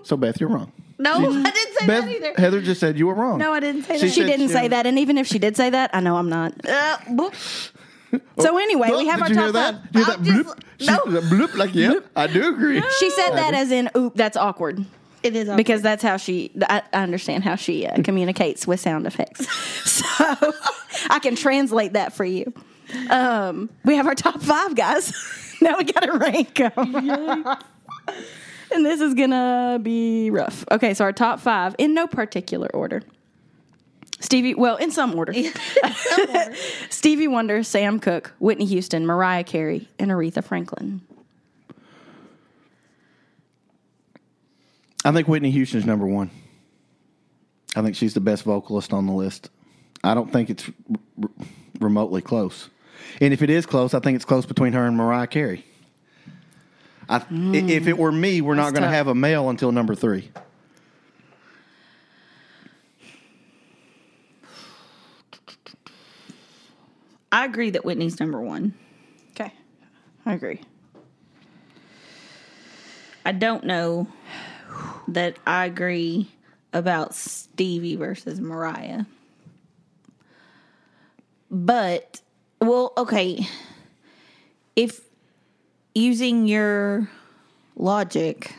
So 0.05 0.17
Beth, 0.17 0.39
you're 0.41 0.51
wrong. 0.51 0.71
No, 0.99 1.15
I 1.15 1.51
didn't 1.51 1.75
say 1.79 1.87
that 1.87 2.09
either. 2.09 2.35
Heather 2.37 2.61
just 2.63 2.79
said 2.79 2.99
you 2.99 3.09
were 3.09 3.15
wrong. 3.15 3.39
no, 3.39 3.53
I 3.53 3.59
didn't 3.59 3.83
say 3.83 3.99
She 3.99 4.07
that. 4.07 4.13
she 4.13 4.21
said 4.21 4.27
didn't 4.29 4.49
she- 4.49 4.53
say 4.53 4.69
that, 4.69 4.87
and 4.87 4.97
even 4.99 5.19
if 5.19 5.27
she 5.27 5.39
did 5.41 5.57
say 5.57 5.71
that, 5.71 5.91
I 5.93 6.01
know 6.01 6.17
I'm 6.17 6.29
not. 6.29 6.53
Uh, 6.65 6.99
boop. 7.09 7.73
So 8.39 8.59
anyway, 8.59 8.89
we 8.91 8.95
Oh, 8.95 9.11
have 9.11 9.19
did 9.19 9.23
our 9.23 9.29
you 9.29 9.35
top 9.35 9.43
hear 9.45 9.53
that? 9.53 9.75
five. 9.75 9.93
Did 9.93 9.99
you 9.99 10.05
hear 10.05 10.15
I'm 10.15 10.25
that 10.25 10.45
bloop? 10.47 10.63
She- 10.79 10.87
no. 10.87 11.05
that 11.07 11.23
bloop 11.25 11.55
like 11.57 11.75
yeah, 11.75 11.95
I 12.15 12.27
do 12.27 12.49
agree. 12.53 12.83
She 13.01 13.11
said 13.11 13.31
that 13.33 13.55
as 13.55 13.71
in, 13.73 13.91
"Oop, 13.97 14.15
that's 14.15 14.37
awkward," 14.37 14.85
It 15.23 15.35
is 15.35 15.49
awkward. 15.49 15.57
because 15.57 15.83
that's 15.83 16.03
how 16.03 16.17
she. 16.19 16.53
I, 16.63 16.83
I 16.93 17.03
understand 17.03 17.45
how 17.45 17.55
she 17.57 17.87
uh, 17.87 18.03
communicates 18.05 18.67
with 18.67 18.79
sound 18.81 19.07
effects, 19.07 19.49
so 19.91 20.05
I 21.11 21.19
can 21.21 21.35
translate 21.35 21.95
that 21.95 22.13
for 22.13 22.25
you. 22.25 22.53
Um, 23.11 23.71
we 23.85 23.97
have 23.97 24.07
our 24.07 24.15
top 24.15 24.41
five 24.43 24.77
guys. 24.77 25.13
now 25.63 25.77
we 25.79 25.85
got 25.85 26.01
to 26.03 26.13
rank 26.13 26.55
them. 26.57 26.95
and 28.73 28.85
this 28.85 29.01
is 29.01 29.15
gonna 29.15 29.79
be 29.83 30.31
rough. 30.31 30.65
Okay, 30.71 30.95
so 30.95 31.05
our 31.05 31.13
top 31.13 31.41
five 31.41 31.75
in 31.79 31.95
no 31.95 32.07
particular 32.07 32.69
order. 32.75 33.03
Stevie, 34.21 34.55
well, 34.55 34.77
in 34.77 34.91
some 34.91 35.15
order. 35.15 35.33
Stevie 36.91 37.29
Wonder, 37.29 37.63
Sam 37.63 37.99
Cooke, 38.01 38.33
Whitney 38.39 38.65
Houston, 38.67 39.07
Mariah 39.07 39.45
Carey, 39.45 39.89
and 39.99 40.11
Aretha 40.11 40.43
Franklin. 40.43 41.01
I 45.05 45.13
think 45.13 45.29
Whitney 45.29 45.51
Houston's 45.53 45.87
number 45.87 46.07
one. 46.07 46.31
I 47.77 47.83
think 47.83 47.95
she's 47.95 48.15
the 48.15 48.21
best 48.21 48.43
vocalist 48.45 48.93
on 48.93 49.07
the 49.07 49.13
list. 49.13 49.51
I 50.03 50.15
don't 50.15 50.33
think 50.33 50.51
it's 50.51 50.69
r- 50.69 50.97
r- 51.25 51.31
remotely 51.81 52.23
close. 52.23 52.71
And 53.21 53.33
if 53.33 53.43
it 53.43 53.51
is 53.51 53.67
close, 53.67 53.93
I 53.95 54.01
think 54.01 54.17
it's 54.17 54.25
close 54.25 54.47
between 54.47 54.73
her 54.73 54.87
and 54.87 54.97
Mariah 54.97 55.27
Carey. 55.27 55.65
I, 57.09 57.19
i- 57.19 57.25
If 57.31 57.87
it 57.87 57.99
were 57.99 58.11
me, 58.11 58.41
we're 58.41 58.55
not 58.55 58.73
going 58.73 58.83
to 58.83 58.89
have 58.89 59.07
a 59.09 59.15
male 59.15 59.49
until 59.51 59.71
number 59.73 59.95
three. 59.95 60.31
I 67.31 67.45
agree 67.45 67.71
that 67.71 67.85
Whitney's 67.85 68.21
number 68.21 68.41
one. 68.41 68.75
Okay, 69.33 69.53
I 70.25 70.35
agree. 70.35 70.61
I 73.25 73.33
don't 73.33 73.65
know 73.65 74.07
that 75.09 75.37
I 75.47 75.67
agree 75.67 76.31
about 76.73 77.15
Stevie 77.15 77.97
versus 77.97 78.41
Mariah. 78.41 79.05
But 81.51 82.21
well, 82.61 82.93
okay. 82.97 83.47
If 84.75 85.01
using 85.95 86.47
your 86.47 87.09
logic 87.77 88.55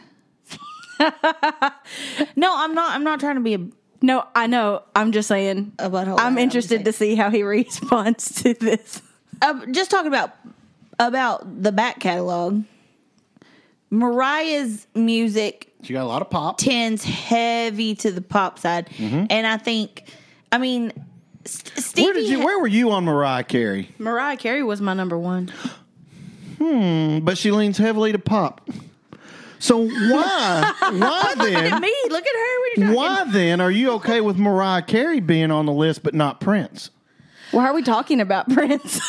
No, 2.36 2.54
I'm 2.56 2.74
not 2.74 2.92
I'm 2.96 3.04
not 3.04 3.20
trying 3.20 3.36
to 3.36 3.42
be 3.42 3.54
a 3.54 3.68
No, 4.02 4.26
I 4.36 4.48
know. 4.48 4.84
I'm 4.96 5.12
just 5.12 5.28
saying. 5.28 5.74
A 5.80 5.90
butthole. 5.90 6.20
I'm 6.20 6.34
I'm 6.34 6.38
interested 6.38 6.86
to 6.86 6.92
see 6.94 7.16
how 7.16 7.30
he 7.30 7.44
responds 7.58 8.44
to 8.44 8.54
this. 8.54 9.02
uh, 9.42 9.66
just 9.72 9.90
talking 9.92 10.08
about 10.08 10.32
about 11.00 11.64
the 11.64 11.72
back 11.72 12.00
catalog. 12.00 12.64
Mariah's 13.90 14.86
music 14.96 15.72
She 15.84 15.94
got 15.94 16.04
a 16.04 16.08
lot 16.08 16.22
of 16.22 16.30
pop. 16.30 16.58
tends 16.58 17.04
heavy 17.04 17.96
to 17.96 18.12
the 18.12 18.22
pop 18.22 18.60
side, 18.60 18.90
and 19.00 19.48
I 19.48 19.58
think, 19.58 20.04
I 20.52 20.58
mean, 20.58 20.92
S- 21.46 21.64
Stevie. 21.78 22.04
Where 22.06 22.14
did 22.14 22.28
you? 22.30 22.44
Where 22.44 22.60
were 22.60 22.68
you 22.68 22.92
on 22.92 23.06
Mariah 23.06 23.44
Carey? 23.46 23.90
Mariah 23.98 24.36
Carey 24.38 24.64
was 24.64 24.82
my 24.82 24.94
number 24.94 25.18
one. 25.18 25.52
Hmm, 26.58 27.20
but 27.20 27.38
she 27.38 27.52
leans 27.52 27.78
heavily 27.78 28.12
to 28.12 28.20
pop. 28.20 28.68
So 29.60 29.88
why? 29.88 30.74
why 30.80 31.34
then? 31.38 31.54
Look 31.64 31.74
at 31.74 31.82
me. 31.82 31.94
Look 32.10 32.26
at 32.26 32.36
her. 32.36 32.62
When 32.62 32.88
you're. 32.88 32.96
Why 32.96 33.24
then 33.32 33.62
are 33.62 33.72
you 33.72 33.92
okay 33.94 34.22
with 34.22 34.38
Mariah 34.38 34.82
Carey 34.82 35.20
being 35.20 35.52
on 35.52 35.66
the 35.66 35.74
list 35.74 36.04
but 36.04 36.14
not 36.14 36.40
Prince? 36.40 36.92
Why 37.52 37.68
are 37.68 37.74
we 37.74 37.82
talking 37.82 38.20
about 38.20 38.50
Prince? 38.50 39.00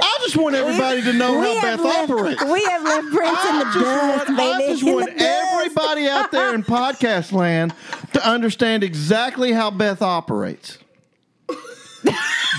I 0.00 0.18
just 0.22 0.36
want 0.36 0.54
everybody 0.54 1.02
to 1.02 1.12
know 1.12 1.40
how 1.40 1.60
Beth 1.60 1.80
left, 1.80 2.10
operates. 2.10 2.44
we 2.44 2.64
have 2.64 2.82
left 2.82 3.08
Prince 3.12 3.44
in 3.44 3.58
the 3.58 3.64
I 3.66 3.72
dust, 3.74 4.28
want, 4.28 4.38
baby. 4.38 4.42
I 4.42 4.66
just 4.68 4.82
in 4.82 4.94
want 4.94 5.10
everybody 5.16 6.08
out 6.08 6.30
there 6.30 6.54
in 6.54 6.62
podcast 6.62 7.32
land 7.32 7.74
to 8.12 8.26
understand 8.26 8.84
exactly 8.84 9.52
how 9.52 9.70
Beth 9.70 10.02
operates. 10.02 10.78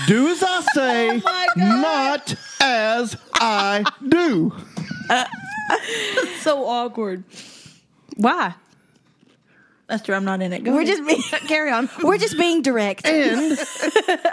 Do 0.06 0.28
as 0.28 0.42
I 0.42 0.46
oh 0.66 0.66
say, 0.74 1.22
not 1.56 2.34
as 2.60 3.16
I 3.34 3.84
do. 4.08 4.52
Uh, 5.08 5.24
so 6.40 6.66
awkward. 6.66 7.24
Why? 8.16 8.54
That's 9.88 10.02
true. 10.04 10.14
I'm 10.14 10.24
not 10.24 10.40
in 10.40 10.52
it. 10.52 10.64
Go 10.64 10.72
We're 10.72 10.82
ahead. 10.82 10.96
just 10.96 11.06
being 11.06 11.22
carry 11.48 11.70
on. 11.70 11.88
we're 12.02 12.16
just 12.18 12.38
being 12.38 12.62
direct. 12.62 13.04
And 13.06 13.56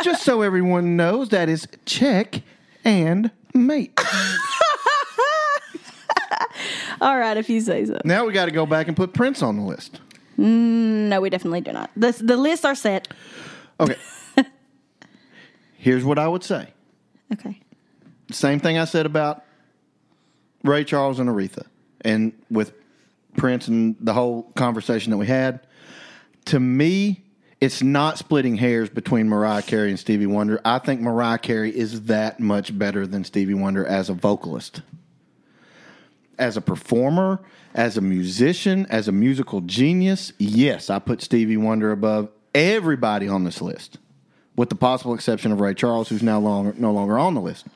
just 0.03 0.23
so 0.23 0.41
everyone 0.41 0.95
knows, 0.95 1.29
that 1.29 1.49
is 1.49 1.67
check 1.85 2.41
and 2.85 3.29
mate. 3.53 3.99
All 7.01 7.17
right, 7.17 7.35
if 7.35 7.49
you 7.49 7.59
say 7.61 7.85
so. 7.85 7.99
Now 8.05 8.25
we 8.25 8.33
got 8.33 8.45
to 8.45 8.51
go 8.51 8.65
back 8.65 8.87
and 8.87 8.95
put 8.95 9.13
Prince 9.13 9.41
on 9.41 9.57
the 9.57 9.63
list. 9.63 9.99
Mm, 10.37 11.07
no, 11.09 11.19
we 11.19 11.29
definitely 11.29 11.61
do 11.61 11.71
not. 11.73 11.89
The 11.97 12.11
the 12.21 12.37
lists 12.37 12.63
are 12.63 12.75
set. 12.75 13.07
Okay. 13.79 13.95
Here's 15.77 16.03
what 16.05 16.19
I 16.19 16.27
would 16.27 16.43
say. 16.43 16.67
Okay. 17.33 17.59
Same 18.31 18.59
thing 18.59 18.77
I 18.77 18.85
said 18.85 19.05
about 19.05 19.43
Ray 20.63 20.83
Charles 20.83 21.19
and 21.19 21.29
Aretha, 21.29 21.65
and 22.01 22.33
with 22.49 22.73
Prince 23.37 23.67
and 23.67 23.95
the 23.99 24.13
whole 24.13 24.43
conversation 24.55 25.11
that 25.11 25.17
we 25.17 25.27
had. 25.27 25.61
To 26.45 26.59
me, 26.59 27.23
it's 27.59 27.81
not 27.81 28.17
splitting 28.17 28.55
hairs 28.55 28.89
between 28.89 29.29
Mariah 29.29 29.61
Carey 29.61 29.89
and 29.89 29.99
Stevie 29.99 30.25
Wonder. 30.25 30.59
I 30.65 30.79
think 30.79 31.01
Mariah 31.01 31.37
Carey 31.37 31.75
is 31.75 32.03
that 32.03 32.39
much 32.39 32.77
better 32.77 33.05
than 33.05 33.23
Stevie 33.23 33.53
Wonder 33.53 33.85
as 33.85 34.09
a 34.09 34.13
vocalist. 34.13 34.81
As 36.37 36.57
a 36.57 36.61
performer, 36.61 37.39
as 37.75 37.97
a 37.97 38.01
musician, 38.01 38.87
as 38.89 39.07
a 39.07 39.11
musical 39.11 39.61
genius, 39.61 40.33
yes, 40.39 40.89
I 40.89 40.99
put 40.99 41.21
Stevie 41.21 41.57
Wonder 41.57 41.91
above 41.91 42.29
everybody 42.55 43.27
on 43.27 43.43
this 43.43 43.61
list, 43.61 43.99
with 44.55 44.69
the 44.69 44.75
possible 44.75 45.13
exception 45.13 45.51
of 45.51 45.59
Ray 45.59 45.75
Charles, 45.75 46.09
who's 46.09 46.23
now 46.23 46.39
longer, 46.39 46.73
no 46.77 46.91
longer 46.91 47.19
on 47.19 47.35
the 47.35 47.41
list 47.41 47.67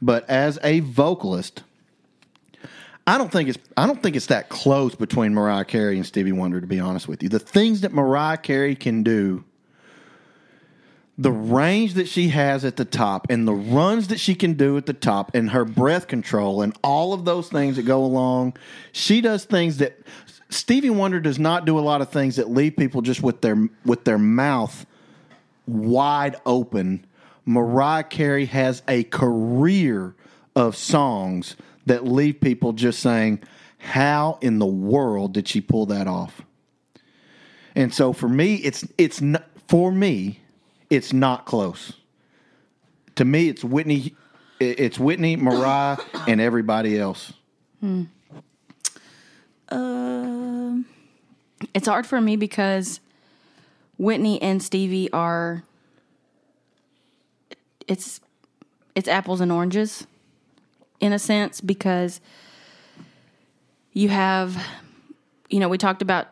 but 0.00 0.28
as 0.28 0.58
a 0.62 0.80
vocalist, 0.80 1.62
I 3.06 3.18
don't 3.18 3.30
think 3.30 3.48
it's 3.48 3.58
I 3.76 3.86
don't 3.86 4.02
think 4.02 4.16
it's 4.16 4.26
that 4.26 4.48
close 4.48 4.94
between 4.94 5.34
Mariah 5.34 5.64
Carey 5.64 5.96
and 5.96 6.06
Stevie 6.06 6.32
Wonder. 6.32 6.60
To 6.60 6.66
be 6.66 6.80
honest 6.80 7.06
with 7.08 7.22
you, 7.22 7.28
the 7.28 7.38
things 7.38 7.82
that 7.82 7.92
Mariah 7.92 8.38
Carey 8.38 8.74
can 8.74 9.02
do, 9.02 9.44
the 11.18 11.32
range 11.32 11.94
that 11.94 12.08
she 12.08 12.28
has 12.28 12.64
at 12.64 12.76
the 12.76 12.84
top, 12.84 13.26
and 13.28 13.46
the 13.46 13.54
runs 13.54 14.08
that 14.08 14.18
she 14.18 14.34
can 14.34 14.54
do 14.54 14.76
at 14.78 14.86
the 14.86 14.94
top, 14.94 15.34
and 15.34 15.50
her 15.50 15.64
breath 15.64 16.06
control, 16.06 16.62
and 16.62 16.76
all 16.82 17.12
of 17.12 17.24
those 17.24 17.48
things 17.48 17.76
that 17.76 17.82
go 17.82 18.02
along, 18.04 18.56
she 18.92 19.20
does 19.20 19.44
things 19.44 19.78
that 19.78 19.98
Stevie 20.48 20.90
Wonder 20.90 21.20
does 21.20 21.38
not 21.38 21.66
do. 21.66 21.78
A 21.78 21.80
lot 21.80 22.00
of 22.00 22.10
things 22.10 22.36
that 22.36 22.50
leave 22.50 22.76
people 22.76 23.02
just 23.02 23.22
with 23.22 23.42
their 23.42 23.68
with 23.84 24.04
their 24.04 24.18
mouth 24.18 24.86
wide 25.66 26.36
open. 26.46 27.04
Mariah 27.46 28.04
Carey 28.04 28.46
has 28.46 28.82
a 28.88 29.04
career 29.04 30.14
of 30.56 30.76
songs 30.76 31.56
that 31.86 32.04
leave 32.06 32.40
people 32.40 32.72
just 32.72 33.00
saying, 33.00 33.40
"How 33.78 34.38
in 34.40 34.58
the 34.58 34.66
world 34.66 35.32
did 35.34 35.48
she 35.48 35.60
pull 35.60 35.86
that 35.86 36.06
off?" 36.06 36.42
And 37.74 37.92
so 37.92 38.12
for 38.12 38.28
me, 38.28 38.56
it's 38.56 38.86
it's 38.96 39.20
not, 39.20 39.44
for 39.68 39.92
me, 39.92 40.40
it's 40.90 41.12
not 41.12 41.44
close. 41.44 41.94
To 43.16 43.24
me, 43.24 43.48
it's 43.48 43.62
Whitney, 43.62 44.14
it's 44.60 44.98
Whitney, 44.98 45.36
Mariah, 45.36 45.98
and 46.28 46.40
everybody 46.40 46.98
else. 46.98 47.32
Um. 49.68 50.86
It's 51.72 51.88
hard 51.88 52.06
for 52.06 52.20
me 52.20 52.36
because 52.36 53.00
Whitney 53.98 54.40
and 54.42 54.62
Stevie 54.62 55.10
are 55.12 55.64
it's 57.88 58.20
it's 58.94 59.08
apples 59.08 59.40
and 59.40 59.50
oranges 59.52 60.06
in 61.00 61.12
a 61.12 61.18
sense 61.18 61.60
because 61.60 62.20
you 63.92 64.08
have 64.08 64.56
you 65.48 65.60
know 65.60 65.68
we 65.68 65.78
talked 65.78 66.02
about 66.02 66.28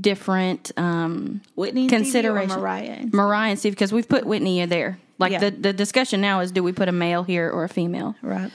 different 0.00 0.70
um 0.76 1.40
Whitney, 1.54 1.82
and 1.82 1.90
Stevie 2.06 2.26
or 2.28 2.34
consideration 2.34 2.60
Mariah. 2.60 3.06
Mariah 3.12 3.50
and 3.50 3.58
Stevie 3.58 3.72
because 3.74 3.92
we've 3.92 4.08
put 4.08 4.24
Whitney 4.26 4.60
in 4.60 4.68
there 4.68 4.98
like 5.18 5.32
Yeah. 5.32 5.38
the 5.40 5.50
the 5.50 5.72
discussion 5.72 6.20
now 6.20 6.40
is 6.40 6.52
do 6.52 6.62
we 6.62 6.72
put 6.72 6.88
a 6.88 6.92
male 6.92 7.22
here 7.24 7.50
or 7.50 7.64
a 7.64 7.68
female 7.68 8.14
Right. 8.22 8.50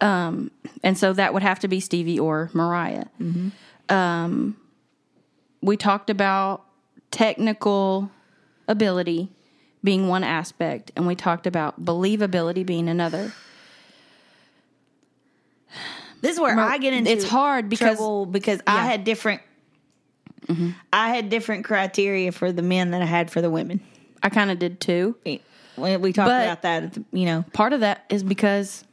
um 0.00 0.50
and 0.82 0.96
so 0.96 1.12
that 1.12 1.34
would 1.34 1.42
have 1.42 1.58
to 1.60 1.68
be 1.68 1.80
Stevie 1.80 2.18
or 2.18 2.50
Mariah. 2.54 3.04
Um, 3.88 4.56
we 5.60 5.76
talked 5.76 6.08
about 6.10 6.64
technical 7.10 8.10
ability 8.68 9.28
being 9.82 10.08
one 10.08 10.24
aspect, 10.24 10.92
and 10.96 11.06
we 11.06 11.14
talked 11.14 11.46
about 11.46 11.82
believability 11.84 12.64
being 12.66 12.88
another. 12.88 13.32
This 16.20 16.34
is 16.34 16.40
where 16.40 16.58
I 16.58 16.78
get 16.78 16.92
into 16.92 17.10
it's 17.10 17.26
hard 17.28 17.68
because- 17.68 17.98
because 18.30 18.60
I 18.66 18.84
had 18.86 19.04
different. 19.04 19.42
I 20.92 21.14
had 21.14 21.28
different 21.30 21.64
criteria 21.64 22.32
for 22.32 22.50
the 22.50 22.62
men 22.62 22.90
than 22.90 23.00
I 23.02 23.06
had 23.06 23.30
for 23.30 23.40
the 23.40 23.48
women. 23.50 23.80
I 24.22 24.30
kind 24.30 24.50
of 24.50 24.58
did 24.58 24.80
too. 24.80 25.14
We, 25.24 25.40
we 25.76 26.12
talked 26.12 26.28
But- 26.28 26.42
about 26.44 26.62
that. 26.62 26.92
The, 26.94 27.04
you 27.12 27.24
know, 27.24 27.44
Part 27.52 27.72
of 27.72 27.80
that 27.80 28.04
is 28.10 28.22
because 28.24 28.84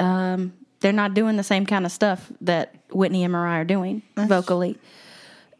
um, 0.00 0.54
they're 0.80 0.92
not 0.92 1.14
doing 1.14 1.36
the 1.36 1.42
same 1.44 1.66
kind 1.66 1.84
of 1.84 1.92
stuff 1.92 2.32
that 2.40 2.74
Whitney 2.90 3.22
and 3.24 3.32
Mariah 3.32 3.60
are 3.60 3.64
doing 3.64 4.02
vocally, 4.16 4.78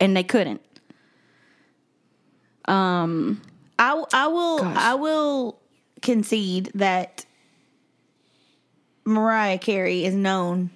and 0.00 0.16
they 0.16 0.22
couldn't. 0.24 0.62
Um, 2.68 3.40
I 3.78 4.02
I 4.12 4.26
will 4.28 4.59
Gosh. 4.59 4.76
I 4.76 4.94
will 4.94 5.59
concede 6.02 6.70
that 6.74 7.24
Mariah 9.04 9.59
Carey 9.59 10.04
is 10.04 10.14
known 10.14 10.70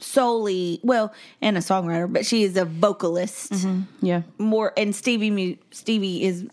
solely 0.00 0.80
well 0.82 1.12
and 1.40 1.56
a 1.56 1.60
songwriter, 1.60 2.10
but 2.10 2.26
she 2.26 2.42
is 2.42 2.56
a 2.56 2.64
vocalist 2.64 3.52
mm-hmm. 3.52 3.82
Yeah. 4.04 4.22
more. 4.38 4.72
And 4.76 4.94
Stevie 4.94 5.58
Stevie 5.70 6.24
is 6.24 6.46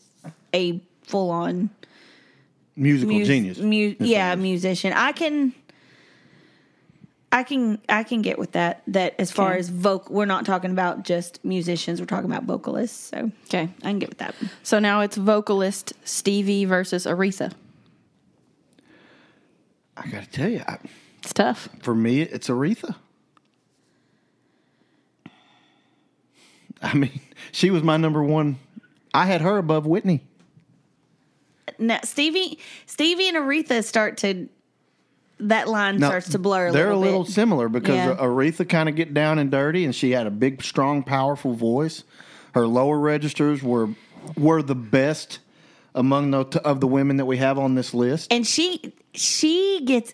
a 0.54 0.82
full 1.04 1.32
on 1.32 1.69
Musical 2.76 3.23
genius. 3.23 3.58
Mu- 3.58 3.95
yeah, 4.00 4.30
what 4.30 4.38
it 4.38 4.39
is. 4.39 4.43
musician. 4.43 4.93
I 4.93 5.12
can, 5.12 5.54
I 7.31 7.43
can, 7.43 7.79
I 7.89 8.03
can 8.03 8.21
get 8.21 8.39
with 8.39 8.53
that. 8.53 8.83
That 8.87 9.15
as 9.19 9.31
far 9.31 9.51
Okay. 9.51 9.59
as 9.59 9.69
voc, 9.69 10.09
we're 10.09 10.25
not 10.25 10.45
talking 10.45 10.71
about 10.71 11.03
just 11.03 11.43
musicians. 11.43 11.99
We're 11.99 12.05
talking 12.07 12.31
about 12.31 12.43
vocalists. 12.43 13.09
So 13.09 13.31
Okay. 13.47 13.69
I 13.83 13.87
can 13.87 13.99
get 13.99 14.09
with 14.09 14.19
that. 14.19 14.33
So 14.63 14.79
now 14.79 15.01
it's 15.01 15.17
vocalist 15.17 15.93
Stevie 16.05 16.65
versus 16.65 17.05
Aretha. 17.05 17.51
I 19.97 20.07
got 20.07 20.23
to 20.23 20.29
tell 20.29 20.49
you, 20.49 20.61
I, 20.67 20.77
It's 21.23 21.33
tough. 21.33 21.67
for 21.81 21.93
me, 21.95 22.21
it's 22.21 22.47
Aretha. 22.49 22.95
I 26.81 26.93
mean, 26.93 27.19
she 27.51 27.69
was 27.71 27.83
my 27.83 27.97
number 27.97 28.23
one. 28.23 28.59
I 29.13 29.25
had 29.25 29.41
her 29.41 29.57
above 29.57 29.85
Whitney. 29.85 30.21
Now 31.79 31.99
Stevie, 32.03 32.59
Stevie 32.85 33.27
and 33.27 33.37
Aretha 33.37 33.83
start 33.83 34.17
to 34.17 34.47
that 35.39 35.67
line 35.67 36.00
Now, 36.00 36.08
starts 36.10 36.30
to 36.30 36.39
blur. 36.39 36.67
A 36.67 36.71
little 36.71 36.73
bit. 36.73 36.78
they're 36.78 36.88
little 36.95 37.04
a 37.04 37.06
little 37.06 37.23
bit. 37.26 37.34
similar 37.34 37.69
because 37.69 37.95
Yeah. 37.95 38.15
Aretha 38.15 38.67
kind 38.67 38.89
of 38.89 38.95
get 38.95 39.13
down 39.13 39.39
and 39.39 39.52
dirty, 39.52 39.86
and 39.86 39.93
she 39.93 40.12
had 40.12 40.28
a 40.28 40.32
big, 40.32 40.63
strong, 40.63 41.04
powerful 41.04 41.54
voice. 41.54 42.04
Her 42.54 42.67
lower 42.67 42.97
registers 43.00 43.62
were 43.62 43.89
were 44.36 44.62
the 44.62 44.76
best 44.76 45.39
among 45.95 46.32
the 46.32 46.39
of 46.65 46.80
the 46.82 46.88
women 46.88 47.17
that 47.17 47.26
we 47.26 47.38
have 47.38 47.58
on 47.58 47.76
this 47.76 47.93
list. 47.93 48.32
and 48.34 48.45
she 48.45 48.93
she 49.13 49.82
gets 49.86 50.13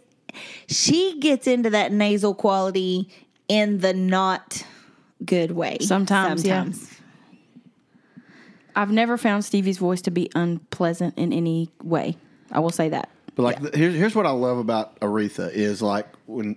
she 0.67 1.19
gets 1.19 1.47
into 1.47 1.69
that 1.69 1.91
nasal 1.91 2.33
quality 2.35 3.09
in 3.47 3.79
the 3.79 3.93
not 3.93 4.65
good 5.25 5.51
way. 5.51 5.77
Sometimes, 5.81 6.45
yeah. 6.45 6.65
I've 8.75 8.91
never 8.91 9.17
found 9.17 9.45
Stevie's 9.45 9.77
voice 9.77 10.01
to 10.03 10.11
be 10.11 10.29
unpleasant 10.35 11.17
in 11.17 11.31
any 11.31 11.69
way. 11.83 12.17
I 12.51 12.59
will 12.59 12.71
say 12.71 12.89
that. 12.89 13.09
But 13.35 13.43
like, 13.43 13.61
the- 13.61 13.77
here's 13.77 13.95
here's 13.95 14.15
what 14.15 14.25
I 14.25 14.31
love 14.31 14.57
about 14.57 14.99
Aretha 14.99 15.51
is 15.51 15.81
like 15.81 16.07
when 16.25 16.55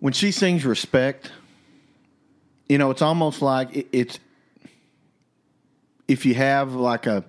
when 0.00 0.12
she 0.12 0.30
sings 0.32 0.64
respect. 0.64 1.30
You 2.68 2.78
know, 2.78 2.90
it's 2.90 3.02
almost 3.02 3.42
like 3.42 3.74
it, 3.76 3.86
it's 3.92 4.18
if 6.08 6.24
you 6.26 6.34
have 6.34 6.74
like 6.74 7.06
a 7.06 7.24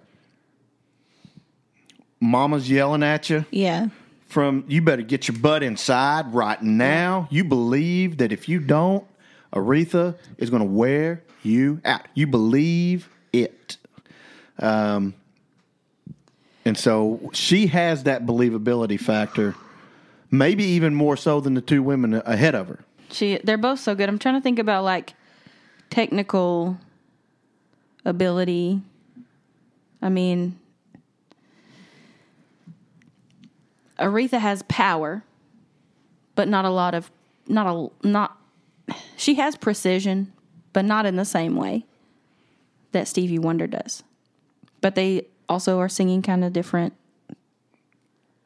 mama's 2.19 2.69
yelling 2.69 3.03
at 3.03 3.29
you 3.29 3.45
Yeah. 3.51 3.87
from 4.27 4.63
you 4.67 4.81
better 4.81 5.01
get 5.01 5.27
your 5.27 5.37
butt 5.37 5.63
inside 5.63 6.33
right 6.33 6.61
now. 6.61 7.27
You 7.31 7.43
believe 7.43 8.17
that 8.17 8.31
if 8.31 8.47
you 8.47 8.59
don't, 8.59 9.03
Aretha 9.53 10.15
is 10.37 10.49
going 10.49 10.61
to 10.61 10.69
wear 10.69 11.23
you 11.43 11.81
out. 11.83 12.01
You 12.13 12.27
believe 12.27 13.09
it. 13.33 13.77
Um, 14.59 15.15
and 16.65 16.77
so 16.77 17.29
she 17.33 17.67
has 17.67 18.03
that 18.03 18.25
believability 18.25 18.99
factor, 18.99 19.55
maybe 20.29 20.63
even 20.63 20.93
more 20.93 21.17
so 21.17 21.39
than 21.39 21.53
the 21.53 21.61
two 21.61 21.81
women 21.81 22.21
ahead 22.25 22.55
of 22.55 22.67
her. 22.67 22.79
She 23.11 23.39
they're 23.43 23.57
both 23.57 23.79
so 23.79 23.95
good. 23.95 24.07
I'm 24.07 24.19
trying 24.19 24.35
to 24.35 24.41
think 24.41 24.59
about 24.59 24.83
like 24.83 25.13
technical 25.89 26.77
ability. 28.05 28.81
I 30.01 30.09
mean 30.09 30.59
Aretha 33.99 34.39
has 34.39 34.63
power, 34.63 35.23
but 36.35 36.47
not 36.47 36.65
a 36.65 36.69
lot 36.69 36.93
of 36.93 37.11
not 37.47 37.67
a 37.67 38.07
not 38.07 38.37
she 39.17 39.35
has 39.35 39.55
precision, 39.55 40.31
but 40.73 40.85
not 40.85 41.05
in 41.05 41.15
the 41.15 41.25
same 41.25 41.55
way 41.55 41.85
that 42.91 43.07
Stevie 43.07 43.39
Wonder 43.39 43.67
does. 43.67 44.03
But 44.81 44.95
they 44.95 45.27
also 45.47 45.79
are 45.79 45.89
singing 45.89 46.21
kind 46.21 46.43
of 46.43 46.53
different 46.53 46.93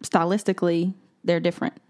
stylistically, 0.03 0.93
they're 1.23 1.39
different. 1.39 1.81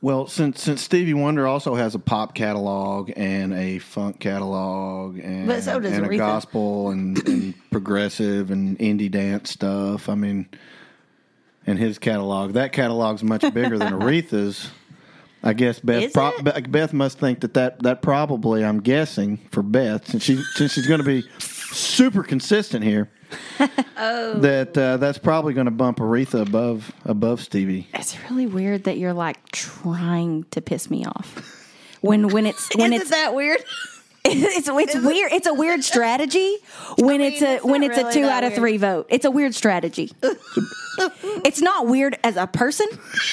Well, 0.00 0.26
since 0.26 0.60
since 0.60 0.82
Stevie 0.82 1.14
Wonder 1.14 1.46
also 1.46 1.76
has 1.76 1.94
a 1.94 1.98
pop 2.00 2.34
catalog 2.34 3.12
and 3.16 3.52
a 3.52 3.78
funk 3.78 4.18
catalog 4.18 5.16
and, 5.16 5.46
But 5.46 5.62
so 5.62 5.78
does 5.78 5.92
and 5.92 6.04
a 6.04 6.16
gospel 6.16 6.90
and, 6.90 7.16
and 7.28 7.54
progressive 7.70 8.50
and 8.50 8.76
indie 8.80 9.10
dance 9.10 9.50
stuff. 9.50 10.08
I 10.08 10.16
mean, 10.16 10.48
and 11.68 11.78
his 11.78 12.00
catalog 12.00 12.54
that 12.54 12.72
catalog's 12.72 13.22
much 13.22 13.42
bigger 13.54 13.78
than 13.78 13.92
Aretha's. 14.00 14.70
I 15.44 15.52
guess 15.54 15.80
Beth 15.80 16.02
Is 16.04 16.12
pro- 16.12 16.28
it? 16.30 16.44
Beth 16.44 16.70
Beth 16.70 16.92
must 16.92 17.18
think 17.18 17.40
that, 17.40 17.54
that 17.54 17.82
that 17.82 18.02
probably 18.02 18.64
I'm 18.64 18.80
guessing 18.80 19.38
for 19.50 19.62
Beth 19.62 20.06
since 20.08 20.22
she 20.22 20.36
since 20.54 20.72
she's 20.72 20.86
going 20.86 21.00
to 21.00 21.06
be 21.06 21.24
super 21.38 22.22
consistent 22.22 22.84
here. 22.84 23.10
Oh. 24.04 24.34
That 24.40 24.76
uh, 24.76 24.96
that's 24.96 25.18
probably 25.18 25.54
going 25.54 25.66
to 25.66 25.70
bump 25.70 25.98
Aretha 25.98 26.42
above 26.42 26.90
above 27.04 27.40
Stevie. 27.40 27.86
It's 27.94 28.16
really 28.28 28.46
weird 28.46 28.84
that 28.84 28.98
you're 28.98 29.12
like 29.12 29.48
trying 29.52 30.42
to 30.50 30.60
piss 30.60 30.90
me 30.90 31.04
off. 31.06 31.70
When 32.00 32.28
when 32.30 32.46
it's 32.46 32.68
when 32.74 32.92
Isn't 32.92 33.02
it's 33.02 33.10
that 33.10 33.32
weird? 33.34 33.62
it's 34.24 34.68
it's 34.68 34.96
weird. 34.96 35.32
It's 35.32 35.46
a 35.46 35.54
weird 35.54 35.84
strategy 35.84 36.56
when 36.98 37.20
it's 37.20 37.42
a 37.42 37.54
it's 37.56 37.64
when 37.64 37.82
not 37.82 37.90
it's 37.90 37.98
a 37.98 38.12
two 38.12 38.22
that 38.22 38.38
out 38.38 38.44
of 38.44 38.50
weird. 38.50 38.58
three 38.60 38.76
vote. 38.78 39.06
It's 39.08 39.24
a 39.24 39.30
weird 39.30 39.54
strategy. 39.54 40.10
it's 41.44 41.60
not 41.60 41.86
weird 41.86 42.18
as 42.24 42.36
a 42.36 42.46
person. 42.48 42.88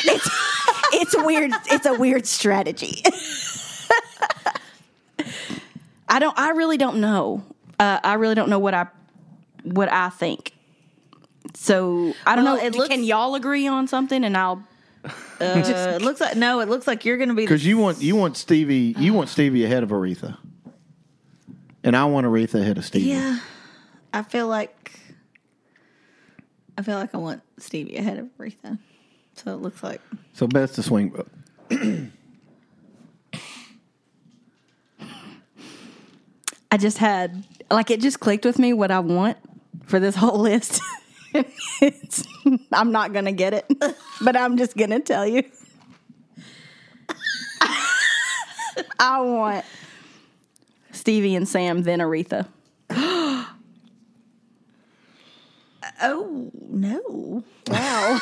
It's 0.05 0.29
it's 0.93 1.15
weird. 1.17 1.51
It's 1.69 1.85
a 1.85 1.93
weird 1.93 2.25
strategy. 2.25 3.03
I 6.07 6.19
don't. 6.19 6.37
I 6.37 6.49
really 6.51 6.77
don't 6.77 6.99
know. 7.01 7.43
Uh, 7.79 7.99
I 8.03 8.13
really 8.15 8.35
don't 8.35 8.49
know 8.49 8.59
what 8.59 8.73
I 8.73 8.87
what 9.63 9.91
I 9.91 10.09
think. 10.09 10.53
So 11.53 12.13
I 12.25 12.35
don't 12.35 12.45
Well, 12.45 12.57
know. 12.57 12.63
it 12.63 12.75
looks- 12.75 12.89
Can 12.89 13.03
y'all 13.03 13.35
agree 13.35 13.67
on 13.67 13.87
something? 13.87 14.23
And 14.23 14.35
I'll 14.37 14.63
Uh, 15.41 15.63
it 15.95 16.01
looks 16.01 16.19
like 16.19 16.35
no. 16.35 16.59
It 16.59 16.67
looks 16.67 16.85
like 16.85 17.05
you're 17.05 17.15
going 17.17 17.29
to 17.29 17.35
be. 17.35 17.43
Because 17.43 17.65
you 17.65 17.77
want 17.77 18.01
you 18.01 18.15
want 18.17 18.35
Stevie 18.35 18.93
you 18.97 19.13
want 19.13 19.29
Stevie 19.29 19.63
ahead 19.63 19.83
of 19.83 19.89
Aretha, 19.89 20.37
and 21.83 21.95
I 21.95 22.03
want 22.05 22.25
Aretha 22.27 22.59
ahead 22.59 22.77
of 22.77 22.83
Stevie. 22.83 23.05
Yeah, 23.11 23.39
I 24.13 24.23
feel 24.23 24.47
like 24.49 24.91
I 26.77 26.81
feel 26.81 26.95
like 26.97 27.15
I 27.15 27.17
want 27.19 27.41
Stevie 27.57 27.95
ahead 27.95 28.19
of 28.19 28.25
Aretha. 28.37 28.77
So 29.43 29.53
it 29.53 29.61
looks 29.61 29.81
like 29.81 30.01
So 30.33 30.47
Beth's 30.47 30.75
the 30.75 30.83
swing 30.83 31.11
vote. 31.11 31.29
I 36.71 36.77
just 36.77 36.97
had 36.97 37.45
like 37.71 37.89
it 37.89 38.01
just 38.01 38.19
clicked 38.19 38.43
with 38.43 38.59
me 38.59 38.73
what 38.73 38.91
I 38.91 38.99
want 38.99 39.37
for 39.85 39.97
this 39.97 40.15
whole 40.15 40.39
list. 40.39 40.81
it's, 41.81 42.25
I'm 42.73 42.91
not 42.91 43.13
gonna 43.13 43.31
get 43.31 43.53
it, 43.53 43.65
but 44.21 44.35
I'm 44.35 44.57
just 44.57 44.75
gonna 44.75 44.99
tell 44.99 45.25
you. 45.25 45.43
I 48.99 49.21
want 49.21 49.63
Stevie 50.91 51.35
and 51.35 51.47
Sam, 51.47 51.83
then 51.83 51.99
Aretha. 51.99 52.45
oh 56.01 56.51
no, 56.69 57.43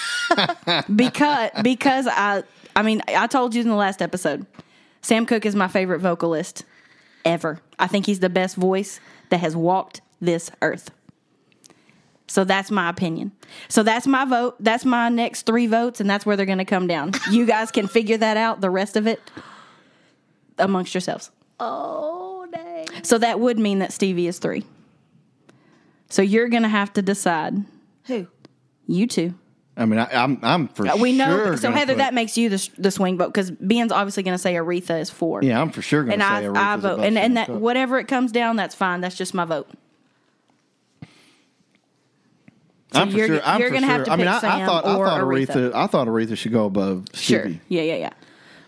because 0.96 1.50
because 1.62 2.06
I 2.08 2.42
I 2.76 2.82
mean 2.82 3.02
I 3.08 3.26
told 3.26 3.54
you 3.54 3.62
in 3.62 3.68
the 3.68 3.74
last 3.74 4.02
episode, 4.02 4.46
Sam 5.02 5.26
Cooke 5.26 5.46
is 5.46 5.54
my 5.54 5.68
favorite 5.68 6.00
vocalist 6.00 6.64
ever. 7.24 7.60
I 7.78 7.86
think 7.86 8.06
he's 8.06 8.20
the 8.20 8.28
best 8.30 8.56
voice 8.56 9.00
that 9.30 9.40
has 9.40 9.56
walked 9.56 10.00
this 10.20 10.50
earth. 10.62 10.90
So 12.26 12.44
that's 12.44 12.70
my 12.70 12.88
opinion. 12.88 13.32
So 13.68 13.82
that's 13.82 14.06
my 14.06 14.24
vote. 14.24 14.54
That's 14.60 14.84
my 14.84 15.08
next 15.08 15.46
three 15.46 15.66
votes, 15.66 16.00
and 16.00 16.08
that's 16.08 16.24
where 16.24 16.36
they're 16.36 16.46
going 16.46 16.58
to 16.58 16.64
come 16.64 16.86
down. 16.86 17.12
You 17.30 17.44
guys 17.44 17.72
can 17.72 17.88
figure 17.88 18.16
that 18.18 18.36
out. 18.36 18.60
The 18.60 18.70
rest 18.70 18.96
of 18.96 19.06
it 19.08 19.20
amongst 20.58 20.94
yourselves. 20.94 21.30
oh 21.58 22.46
dang. 22.52 22.86
So 23.02 23.18
that 23.18 23.40
would 23.40 23.58
mean 23.58 23.80
that 23.80 23.92
Stevie 23.92 24.26
is 24.28 24.38
three. 24.38 24.64
So 26.08 26.22
you're 26.22 26.48
going 26.48 26.62
to 26.62 26.68
have 26.68 26.92
to 26.94 27.02
decide. 27.02 27.54
Who? 28.04 28.26
You 28.86 29.06
two. 29.06 29.34
I 29.80 29.86
mean, 29.86 29.98
I, 29.98 30.08
I'm 30.22 30.38
I'm 30.42 30.68
for 30.68 30.84
We 30.98 31.12
know. 31.14 31.56
so 31.56 31.70
Heather, 31.72 31.94
put- 31.94 31.98
that 31.98 32.12
makes 32.14 32.36
you 32.36 32.50
the, 32.50 32.68
the 32.78 32.90
swing 32.90 33.16
vote 33.16 33.28
because 33.28 33.50
Ben's 33.50 33.90
obviously 33.92 34.22
going 34.22 34.34
to 34.34 34.38
say 34.38 34.54
Aretha 34.54 35.00
is 35.00 35.08
four. 35.10 35.42
yeah, 35.42 35.60
I'm 35.60 35.70
for 35.70 35.80
sure 35.82 36.02
going 36.04 36.12
and 36.12 36.20
to 36.22 36.26
I, 36.26 36.40
say 36.42 36.46
Aretha's 36.48 36.56
I 36.58 36.76
vote, 36.76 37.00
and 37.00 37.16
and 37.18 37.36
that 37.38 37.46
Cooke. 37.46 37.60
whatever 37.60 37.98
it 37.98 38.06
comes 38.06 38.30
down, 38.30 38.56
that's 38.56 38.74
fine. 38.74 39.00
That's 39.00 39.16
just 39.16 39.32
my 39.32 39.44
vote. 39.46 39.68
I'm 42.92 43.10
for 43.10 43.16
you're- 43.16 43.28
sure. 43.28 43.40
I'm 43.44 43.60
you're 43.60 43.70
gonna 43.70 43.86
have 43.86 43.98
sure. 44.00 44.04
to 44.06 44.10
I 44.12 44.16
mean, 44.16 44.26
pick 44.26 44.34
I, 44.34 44.36
I 44.36 44.40
Sam 44.40 44.66
thought 44.66 44.84
I 44.84 44.96
or 44.96 45.06
thought 45.06 45.20
Aretha. 45.22 45.46
Aretha. 45.46 45.74
I 45.74 45.86
thought 45.86 46.08
Aretha 46.08 46.36
should 46.36 46.52
go 46.52 46.66
above 46.66 47.04
Sure. 47.14 47.40
Stevie. 47.44 47.60
Yeah, 47.68 47.82
yeah, 47.82 47.96
yeah. 47.96 48.10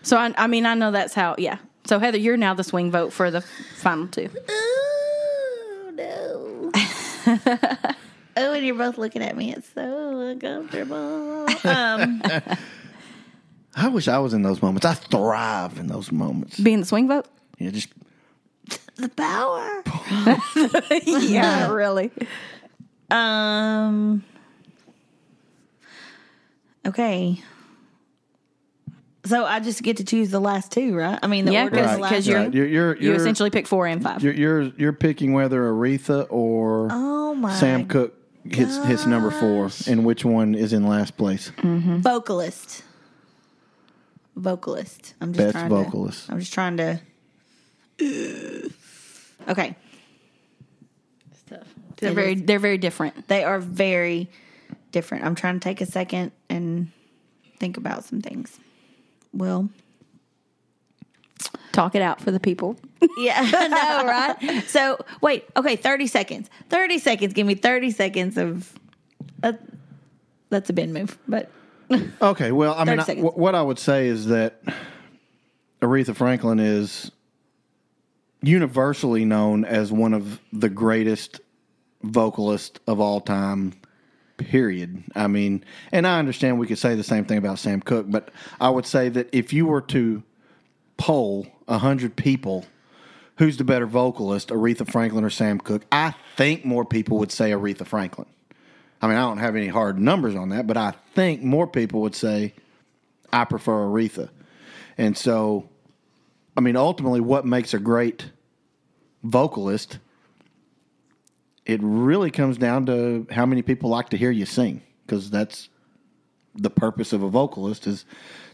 So 0.01 0.17
I, 0.17 0.33
I 0.37 0.47
mean, 0.47 0.65
I 0.65 0.73
know 0.73 0.91
that's 0.91 1.13
how. 1.13 1.35
Yeah. 1.37 1.57
So 1.85 1.99
Heather, 1.99 2.17
you're 2.17 2.37
now 2.37 2.53
the 2.53 2.63
swing 2.63 2.89
vote 2.89 3.11
for 3.13 3.29
the 3.29 3.41
final 3.41 4.07
two. 4.07 4.29
Oh 4.49 5.91
no. 5.93 6.71
oh, 8.37 8.53
and 8.53 8.65
you're 8.65 8.75
both 8.75 8.97
looking 8.97 9.21
at 9.21 9.35
me. 9.35 9.53
It's 9.53 9.69
so 9.73 10.19
uncomfortable. 10.19 11.47
Um, 11.65 12.21
I 13.75 13.87
wish 13.89 14.07
I 14.07 14.19
was 14.19 14.33
in 14.33 14.41
those 14.43 14.61
moments. 14.61 14.85
I 14.85 14.93
thrive 14.93 15.77
in 15.79 15.87
those 15.87 16.11
moments. 16.11 16.59
Being 16.59 16.79
the 16.81 16.85
swing 16.85 17.07
vote. 17.07 17.27
Yeah, 17.57 17.71
just 17.71 17.89
the 18.97 19.09
power. 19.09 19.83
yeah, 21.05 21.71
really. 21.71 22.11
Um. 23.09 24.23
Okay. 26.85 27.41
So 29.25 29.45
I 29.45 29.61
just 29.61 29.81
get 29.83 29.97
to 29.97 30.03
choose 30.03 30.31
the 30.31 30.39
last 30.41 30.71
two, 30.71 30.95
right? 30.97 31.17
I 31.23 31.27
mean, 31.27 31.45
the 31.45 31.53
Yeah, 31.53 31.63
order 31.63 31.75
Because- 31.77 31.91
is 31.91 31.95
the 31.95 32.01
last 32.01 32.09
because 32.11 32.25
two. 32.25 32.31
you're- 32.31 32.43
right. 32.43 32.53
You're 32.53 32.67
you're, 32.67 32.95
You 32.97 33.01
you're 33.07 33.15
essentially 33.15 33.49
pick 33.49 33.67
four 33.67 33.87
and 33.87 34.03
five. 34.03 34.21
You're, 34.21 34.33
you're 34.33 34.61
you're 34.77 34.91
picking 34.93 35.31
whether 35.33 35.61
Aretha 35.63 36.27
or 36.29 36.89
Oh 36.91 37.33
my 37.33 37.55
Sam 37.55 37.85
Cooke 37.87 38.13
hits 38.49 38.77
hits 38.85 39.05
number 39.05 39.31
four, 39.31 39.69
and 39.87 40.05
which 40.05 40.23
one 40.25 40.55
is 40.55 40.73
in 40.73 40.87
last 40.87 41.17
place. 41.17 41.51
vocalist. 41.61 42.83
Vocalist. 44.35 45.13
I'm 45.21 45.31
just 45.33 45.45
Best 45.45 45.51
trying 45.53 45.69
vocalist. 45.69 46.25
To, 46.25 46.31
I'm 46.31 46.39
just 46.39 46.53
trying 46.53 46.77
to. 46.77 46.99
Okay. 49.47 49.75
They're 51.97 52.11
It 52.11 52.15
very 52.15 52.35
they're 52.35 52.59
very 52.59 52.77
different. 52.77 53.27
they 53.27 53.43
are 53.43 53.59
very 53.59 54.29
different. 54.91 55.23
I'm 55.23 55.35
trying 55.35 55.59
to 55.59 55.63
take 55.63 55.79
a 55.81 55.85
second 55.85 56.31
and 56.49 56.91
think 57.59 57.77
about 57.77 58.03
some 58.03 58.21
things. 58.21 58.59
Well, 59.31 59.69
Talk 61.73 61.95
it 61.95 62.01
out 62.01 62.21
for 62.21 62.31
the 62.31 62.39
people. 62.39 62.77
yeah, 63.17 63.35
I 63.53 63.67
know, 63.67 64.07
right? 64.07 64.63
So, 64.67 64.97
wait, 65.21 65.43
okay, 65.57 65.75
30 65.75 66.07
seconds. 66.07 66.49
30 66.69 66.99
seconds. 66.99 67.33
Give 67.33 67.45
me 67.45 67.55
30 67.55 67.91
seconds 67.91 68.37
of. 68.37 68.71
Uh, 69.43 69.53
that's 70.49 70.69
a 70.69 70.73
Ben 70.73 70.93
move, 70.93 71.17
but 71.27 71.49
Okay, 72.21 72.51
well, 72.53 72.73
I 72.75 72.85
mean, 72.85 72.97
30 72.97 72.99
I, 73.01 73.03
seconds. 73.03 73.27
wh- 73.33 73.37
what 73.37 73.55
I 73.55 73.61
would 73.61 73.79
say 73.79 74.07
is 74.07 74.27
that 74.27 74.61
Aretha 75.81 76.15
Franklin 76.15 76.59
is 76.59 77.11
universally 78.41 79.25
known 79.25 79.65
as 79.65 79.91
one 79.91 80.13
of 80.13 80.39
the 80.51 80.69
greatest 80.69 81.39
vocalists 82.03 82.79
of 82.87 82.99
all 82.99 83.21
time. 83.21 83.73
Period. 84.37 85.03
I 85.15 85.27
mean, 85.27 85.63
and 85.91 86.05
I 86.07 86.19
understand 86.19 86.59
we 86.59 86.67
could 86.67 86.77
say 86.79 86.95
the 86.95 87.03
same 87.03 87.23
thing 87.25 87.37
about 87.37 87.59
Sam 87.59 87.81
Cooke, 87.81 88.07
but 88.09 88.29
I 88.59 88.69
would 88.69 88.85
say 88.85 89.09
that 89.09 89.29
if 89.31 89.53
you 89.53 89.65
were 89.67 89.81
to 89.81 90.23
poll 91.03 91.45
a 91.67 91.79
hundred 91.79 92.15
people, 92.15 92.65
who's 93.37 93.57
the 93.57 93.63
better 93.65 93.85
vocalist, 93.85 94.47
Aretha 94.47 94.89
Franklin 94.89 95.25
or 95.25 95.29
Sam 95.29 95.59
Cooke? 95.59 95.85
I 95.91 96.15
think 96.37 96.63
more 96.63 96.85
people 96.85 97.17
would 97.17 97.29
say 97.29 97.51
Aretha 97.51 97.85
Franklin. 97.85 98.27
I 99.01 99.07
mean, 99.07 99.17
I 99.17 99.23
don't 99.23 99.39
have 99.39 99.57
any 99.57 99.67
hard 99.67 99.99
numbers 99.99 100.33
on 100.33 100.47
that, 100.49 100.65
but 100.65 100.77
I 100.77 100.93
think 101.13 101.43
more 101.43 101.67
people 101.67 101.99
would 102.03 102.15
say 102.15 102.53
I 103.33 103.43
prefer 103.43 103.73
Aretha. 103.73 104.29
And 104.97 105.17
so, 105.17 105.67
I 106.55 106.61
mean, 106.61 106.77
ultimately, 106.77 107.19
what 107.19 107.45
makes 107.45 107.73
a 107.73 107.79
great 107.79 108.31
vocalist? 109.23 109.99
It 111.65 111.81
really 111.83 112.31
comes 112.31 112.57
down 112.57 112.85
to 112.85 113.27
how 113.29 113.45
many 113.45 113.61
people 113.61 113.89
like 113.89 114.07
to 114.11 114.17
hear 114.17 114.31
you 114.31 114.45
sing, 114.45 114.81
because 115.05 115.29
that's 115.29 115.67
the 116.55 116.69
purpose 116.69 117.11
of 117.11 117.23
a 117.23 117.29
vocalist 117.29 117.87
is 117.87 118.05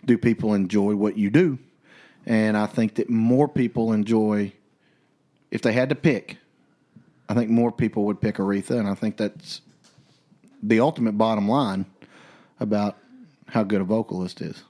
do 0.03 0.17
people 0.17 0.55
enjoy 0.55 0.95
what 0.95 1.15
you 1.15 1.29
do? 1.29 1.59
And 2.25 2.57
I 2.57 2.65
think 2.65 2.95
that 2.95 3.09
more 3.09 3.47
people 3.47 3.91
enjoy, 3.93 4.53
if 5.51 5.61
they 5.61 5.73
had 5.73 5.89
to 5.89 5.95
pick, 5.95 6.37
I 7.27 7.33
think 7.33 7.49
more 7.49 7.71
people 7.71 8.05
would 8.05 8.21
pick 8.21 8.35
Aretha, 8.35 8.79
and 8.79 8.87
I 8.87 8.95
think 8.95 9.17
that's 9.17 9.61
the 10.61 10.79
ultimate 10.79 11.17
bottom 11.17 11.47
line 11.47 11.85
about 12.59 12.97
how 13.47 13.63
good 13.63 13.81
a 13.81 13.83
vocalist 13.83 14.41
is. 14.41 14.63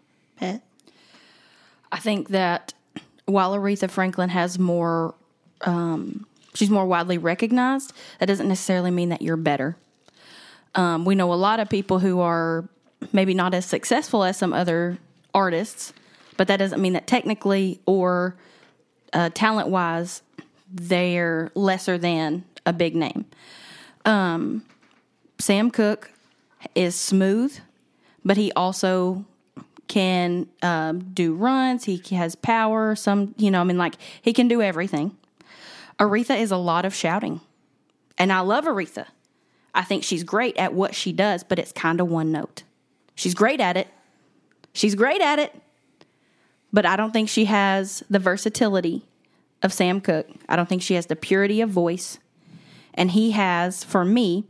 I 1.91 1.99
think 1.99 2.29
that 2.29 2.73
while 3.25 3.55
Aretha 3.55 3.89
Franklin 3.89 4.29
has 4.29 4.59
more, 4.59 5.15
um, 5.61 6.25
she's 6.53 6.69
more 6.69 6.85
widely 6.85 7.17
recognized, 7.17 7.93
that 8.19 8.27
doesn't 8.27 8.47
necessarily 8.47 8.91
mean 8.91 9.09
that 9.09 9.21
you're 9.21 9.37
better. 9.37 9.75
Um, 10.75 11.03
we 11.05 11.15
know 11.15 11.33
a 11.33 11.35
lot 11.35 11.59
of 11.59 11.69
people 11.69 11.99
who 11.99 12.19
are 12.19 12.69
maybe 13.11 13.33
not 13.33 13.53
as 13.53 13.65
successful 13.65 14.23
as 14.23 14.37
some 14.37 14.53
other 14.53 14.99
artists, 15.33 15.93
but 16.39 16.47
that 16.47 16.55
doesn't 16.55 16.81
mean 16.81 16.93
that 16.93 17.05
technically 17.05 17.81
or 17.85 18.33
uh, 19.11 19.29
talent 19.33 19.67
wise, 19.67 20.21
they're 20.71 21.51
lesser 21.53 21.97
than 21.97 22.45
a 22.65 22.71
big 22.71 22.95
name. 22.95 23.25
Um, 24.05 24.63
Sam 25.37 25.69
Cooke 25.69 26.13
is 26.75 26.95
smooth, 26.95 27.59
but 28.23 28.37
he 28.37 28.53
also 28.53 29.25
can 29.89 30.47
um, 30.61 30.99
do 31.13 31.33
runs. 31.33 31.83
He 31.83 32.01
has 32.15 32.35
power. 32.35 32.95
Some, 32.95 33.35
you 33.37 33.51
know, 33.51 33.59
I 33.59 33.65
mean, 33.65 33.77
like 33.77 33.95
he 34.21 34.31
can 34.31 34.47
do 34.47 34.61
everything. 34.61 35.17
Aretha 35.99 36.39
is 36.39 36.51
a 36.51 36.57
lot 36.57 36.85
of 36.85 36.95
shouting, 36.95 37.41
and 38.17 38.31
I 38.31 38.39
love 38.39 38.63
Aretha. 38.63 39.07
I 39.75 39.81
think 39.81 40.05
she's 40.05 40.23
great 40.23 40.55
at 40.55 40.73
what 40.73 40.95
she 40.95 41.11
does, 41.11 41.43
but 41.43 41.59
it's 41.59 41.73
kind 41.73 41.99
of 41.99 42.07
one 42.07 42.31
note. 42.31 42.63
She's 43.15 43.33
great 43.33 43.59
at 43.59 43.75
it. 43.75 43.89
She's 44.71 44.95
great 44.95 45.19
at 45.19 45.37
it, 45.37 45.53
but 46.71 46.85
I 46.85 46.95
don't 46.95 47.11
think 47.11 47.29
she 47.29 47.45
has 47.45 48.03
the 48.09 48.19
versatility 48.19 49.05
of 49.61 49.73
Sam 49.73 50.01
Cooke. 50.01 50.27
I 50.47 50.55
don't 50.55 50.69
think 50.69 50.81
she 50.81 50.95
has 50.95 51.07
the 51.07 51.15
purity 51.15 51.61
of 51.61 51.69
voice, 51.69 52.19
and 52.93 53.11
he 53.11 53.31
has, 53.31 53.83
for 53.83 54.05
me, 54.05 54.45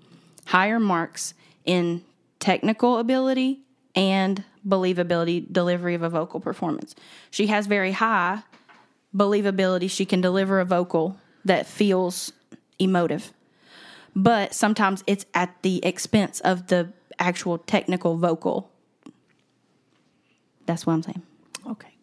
higher 0.48 0.80
marks 0.80 1.34
in 1.66 2.04
technical 2.40 2.98
ability 2.98 3.62
and 3.96 4.44
believability 4.68 5.52
delivery 5.52 5.96
of 5.96 6.04
a 6.04 6.10
vocal 6.10 6.40
performance. 6.40 6.96
She 7.32 7.48
has 7.48 7.68
very 7.68 7.92
high 7.92 8.44
believability. 9.16 9.90
She 9.90 10.06
can 10.06 10.22
deliver 10.22 10.60
a 10.60 10.66
vocal 10.66 11.18
that 11.46 11.66
feels 11.66 12.32
emotive. 12.78 13.34
But 14.16 14.54
sometimes 14.54 15.04
it's 15.08 15.26
at 15.34 15.56
the 15.62 15.84
expense 15.86 16.40
of 16.42 16.68
the 16.68 16.92
actual 17.18 17.58
technical 17.58 18.18
vocal. 18.18 18.70
That's 20.66 20.86
what 20.86 20.94
I'm 20.94 21.04
saying. 21.04 21.22
Okay. 21.68 21.94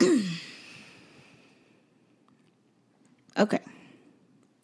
okay. 3.38 3.60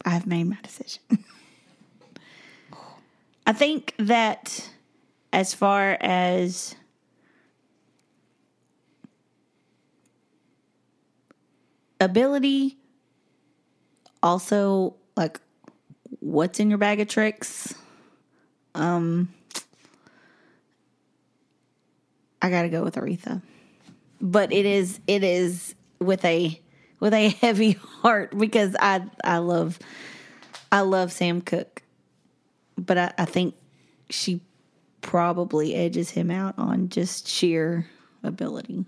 I've 0.04 0.26
made 0.26 0.44
my 0.44 0.58
decision. 0.62 1.02
I 3.46 3.52
think 3.52 3.94
that 3.98 4.70
as 5.32 5.54
far 5.54 5.96
as 6.00 6.74
ability, 12.00 12.78
also 14.22 14.94
like 15.16 15.40
what's 16.20 16.60
in 16.60 16.68
your 16.70 16.78
bag 16.78 17.00
of 17.00 17.08
tricks, 17.08 17.74
um, 18.74 19.32
I 22.40 22.50
gotta 22.50 22.68
go 22.68 22.82
with 22.82 22.94
Aretha. 22.96 23.42
But 24.22 24.52
it 24.52 24.64
is 24.64 25.00
it 25.06 25.22
is 25.24 25.74
with 25.98 26.24
a 26.24 26.58
with 27.00 27.12
a 27.12 27.28
heavy 27.40 27.72
heart 27.72 28.38
because 28.38 28.74
I 28.80 29.02
I 29.24 29.38
love 29.38 29.78
I 30.70 30.80
love 30.80 31.12
Sam 31.12 31.42
Cooke, 31.42 31.82
But 32.78 32.96
I, 32.96 33.12
I 33.18 33.24
think 33.26 33.54
she 34.08 34.40
probably 35.02 35.74
edges 35.74 36.10
him 36.10 36.30
out 36.30 36.54
on 36.56 36.88
just 36.88 37.28
sheer 37.28 37.86
ability. 38.22 38.86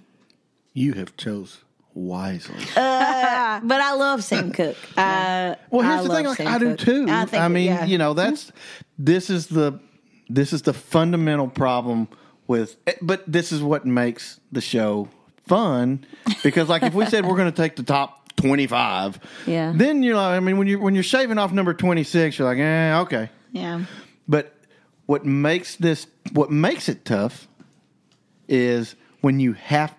You 0.72 0.94
have 0.94 1.16
chose 1.16 1.62
wisely. 1.92 2.56
Uh, 2.76 3.60
but 3.62 3.80
I 3.80 3.94
love 3.94 4.24
Sam 4.24 4.50
Cooke. 4.50 4.76
I, 4.96 5.56
Well, 5.70 5.82
here's 5.88 6.00
I 6.00 6.22
the 6.22 6.34
thing. 6.34 6.46
Like, 6.46 6.54
I 6.54 6.58
do 6.58 6.74
too. 6.76 7.06
I, 7.08 7.24
think- 7.26 7.52
mean, 7.52 7.66
yeah. 7.66 7.84
you 7.84 7.98
know, 7.98 8.14
that's 8.14 8.50
this 8.98 9.30
is 9.30 9.46
the 9.48 9.78
this 10.28 10.52
is 10.52 10.62
the 10.62 10.72
fundamental 10.72 11.48
problem 11.48 12.08
with. 12.48 12.76
But 13.02 13.22
this 13.30 13.52
is 13.52 13.62
what 13.62 13.86
makes 13.86 14.40
the 14.50 14.60
show 14.60 15.08
fun 15.46 16.04
because, 16.42 16.68
like, 16.68 16.82
if 16.82 16.94
we 16.94 17.06
said 17.06 17.24
we're 17.26 17.36
going 17.36 17.50
to 17.50 17.56
take 17.56 17.76
the 17.76 17.82
top 17.82 18.34
twenty 18.36 18.66
five, 18.66 19.18
Yeah. 19.46 19.72
then 19.74 20.02
you're 20.02 20.16
like, 20.16 20.36
I 20.36 20.40
mean, 20.40 20.58
when 20.58 20.66
you 20.66 20.78
when 20.78 20.94
you're 20.94 21.02
shaving 21.04 21.38
off 21.38 21.52
number 21.52 21.74
twenty 21.74 22.04
six, 22.04 22.38
you're 22.38 22.48
like, 22.48 22.58
eh, 22.58 22.98
okay. 23.00 23.30
yeah. 23.52 23.84
But 24.28 24.54
what 25.06 25.24
makes 25.24 25.76
this 25.76 26.06
what 26.32 26.50
makes 26.50 26.88
it 26.88 27.04
tough 27.04 27.46
is 28.48 28.94
when 29.20 29.40
you 29.40 29.52
have 29.54 29.94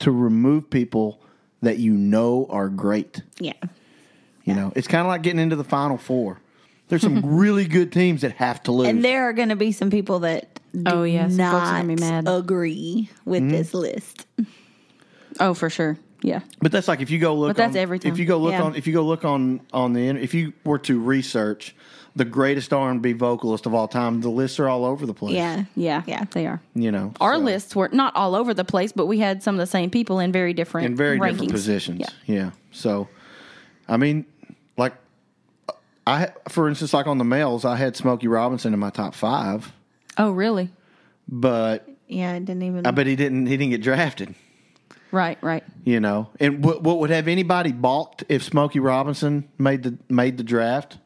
to 0.00 0.10
remove 0.10 0.68
people 0.70 1.20
that 1.62 1.78
you 1.78 1.92
know 1.94 2.46
are 2.50 2.68
great. 2.68 3.22
Yeah. 3.38 3.52
You 4.44 4.54
know, 4.54 4.72
it's 4.74 4.88
kind 4.88 5.02
of 5.02 5.06
like 5.06 5.22
getting 5.22 5.38
into 5.38 5.54
the 5.56 5.64
final 5.64 5.96
four. 5.96 6.40
There's 6.88 7.02
some 7.02 7.20
really 7.36 7.66
good 7.66 7.92
teams 7.92 8.22
that 8.22 8.32
have 8.32 8.62
to 8.64 8.72
lose. 8.72 8.88
And 8.88 9.04
there 9.04 9.28
are 9.28 9.32
going 9.32 9.50
to 9.50 9.56
be 9.56 9.70
some 9.70 9.88
people 9.90 10.20
that 10.20 10.58
do 10.72 10.82
Oh, 10.86 11.02
yeah, 11.04 11.28
some 11.28 11.38
folks 11.38 11.42
are 11.44 11.50
not 11.60 11.70
gonna 11.82 11.94
be 11.94 12.00
mad. 12.00 12.28
agree 12.28 13.08
with 13.24 13.42
Mm-hmm. 13.42 13.50
this 13.52 13.74
list. 13.74 14.26
Oh, 15.42 15.54
for 15.54 15.68
sure. 15.70 15.98
Yeah. 16.24 16.40
but 16.60 16.70
that's 16.70 16.86
like 16.86 17.00
if 17.00 17.10
you 17.10 17.18
go 17.18 17.34
look. 17.34 17.48
But 17.50 17.56
that's 17.56 17.76
on, 17.76 17.82
every 17.82 17.98
time. 17.98 18.12
If 18.12 18.18
you 18.20 18.26
go 18.26 18.38
look 18.38 18.52
Yeah. 18.52 18.62
on, 18.62 18.76
if 18.76 18.86
you 18.86 18.92
go 18.92 19.02
look 19.02 19.24
on 19.24 19.60
on 19.72 19.92
the 19.92 20.06
if 20.08 20.34
you 20.34 20.52
were 20.64 20.78
to 20.80 21.00
research 21.00 21.74
the 22.14 22.24
greatest 22.24 22.72
R 22.72 22.90
and 22.90 23.02
B 23.02 23.12
vocalist 23.12 23.66
of 23.66 23.74
all 23.74 23.88
time, 23.88 24.20
the 24.20 24.28
lists 24.28 24.60
are 24.60 24.68
all 24.68 24.84
over 24.84 25.04
the 25.04 25.14
place. 25.14 25.34
Yeah. 25.34 25.64
Yeah. 25.74 26.02
Yeah. 26.06 26.24
They 26.30 26.46
are. 26.46 26.60
you 26.76 26.92
know, 26.92 27.12
Our 27.20 27.34
so- 27.34 27.40
lists 27.40 27.74
were 27.74 27.88
not 27.92 28.14
all 28.14 28.36
over 28.36 28.54
the 28.54 28.64
place, 28.64 28.92
but 28.92 29.06
we 29.06 29.18
had 29.18 29.42
some 29.42 29.56
of 29.56 29.58
the 29.58 29.66
same 29.66 29.90
people 29.90 30.20
in 30.20 30.30
very 30.30 30.54
different 30.54 30.86
in 30.86 30.94
very 30.96 31.18
rankings. 31.18 31.30
different 31.32 31.50
positions. 31.52 32.00
Yeah. 32.26 32.34
Yeah. 32.36 32.50
So, 32.70 33.08
I 33.88 33.96
mean, 33.96 34.24
like, 34.76 34.92
I 36.06 36.28
for 36.48 36.68
instance, 36.68 36.92
like 36.94 37.06
on 37.08 37.18
the 37.18 37.24
males, 37.24 37.64
I 37.64 37.74
had 37.76 37.96
Smokey 37.96 38.28
Robinson 38.28 38.72
in 38.74 38.78
my 38.78 38.90
top 38.90 39.14
five, 39.16 39.72
Oh, 40.18 40.30
really? 40.30 40.70
but 41.28 41.88
Yeah. 42.06 42.32
I 42.34 42.38
didn't 42.38 42.62
even. 42.62 42.86
I 42.86 42.90
bet 42.92 43.06
he 43.08 43.16
didn't. 43.16 43.46
He 43.46 43.56
didn't 43.56 43.70
get 43.70 43.82
drafted. 43.82 44.34
Right, 45.12 45.38
right. 45.42 45.62
You 45.84 46.00
know, 46.00 46.28
and 46.40 46.64
what, 46.64 46.82
what 46.82 46.98
would 46.98 47.10
have 47.10 47.28
anybody 47.28 47.70
balked 47.70 48.24
if 48.28 48.42
Smokey 48.42 48.80
Robinson 48.80 49.46
made 49.58 49.82
the 49.82 49.98
made 50.08 50.38
the 50.38 50.42
draft? 50.44 50.98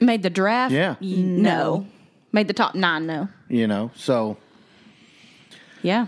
Made 0.00 0.22
the 0.22 0.30
draft? 0.30 0.72
Yeah. 0.72 0.96
Y- 1.00 1.14
No. 1.16 1.86
Made 2.32 2.46
the 2.48 2.52
top 2.54 2.74
nine, 2.74 3.06
no. 3.06 3.28
You 3.48 3.66
know, 3.66 3.90
so 3.94 4.36
Yeah. 5.82 6.06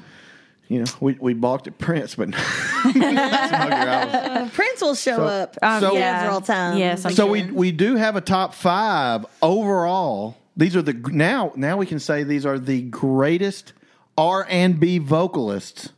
you 0.69 0.81
know 0.81 0.87
we 1.01 1.17
we 1.21 1.35
balked 1.35 1.67
at 1.67 1.79
Prince, 1.79 2.15
but 2.17 2.35
Smug 2.35 2.95
your 2.95 3.89
owls. 3.89 4.51
Prince 4.53 4.81
will 4.83 4.95
show 4.95 5.25
up 5.25 5.57
Um, 5.63 5.81
So- 5.81 5.95
yeah. 5.97 6.23
several 6.23 6.41
times. 6.41 6.79
Yes, 6.79 7.05
I'm 7.07 7.13
So 7.13 7.27
we 7.27 7.45
we 7.45 7.73
do 7.73 7.97
have 7.97 8.17
a 8.17 8.21
top 8.21 8.55
five 8.55 9.25
overall. 9.43 10.37
These 10.57 10.75
are 10.77 10.83
the 10.83 10.93
now 10.93 11.53
now 11.57 11.77
we 11.77 11.87
can 11.87 12.01
say 12.01 12.23
these 12.25 12.45
are 12.45 12.59
the 12.59 12.83
greatest 12.83 13.73
R 14.19 14.47
and 14.51 14.81
B 14.81 14.99
vocalists 14.99 15.91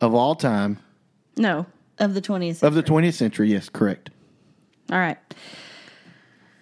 of 0.00 0.14
all 0.14 0.34
time 0.36 0.78
no. 1.38 1.66
of 1.98 2.14
the 2.14 2.20
20th. 2.20 2.56
century. 2.56 2.66
of 2.68 2.74
the 2.74 2.82
20th 2.82 3.14
century. 3.14 3.50
Yes, 3.50 3.68
correct. 3.68 4.10
All 4.90 4.98
right. 4.98 5.18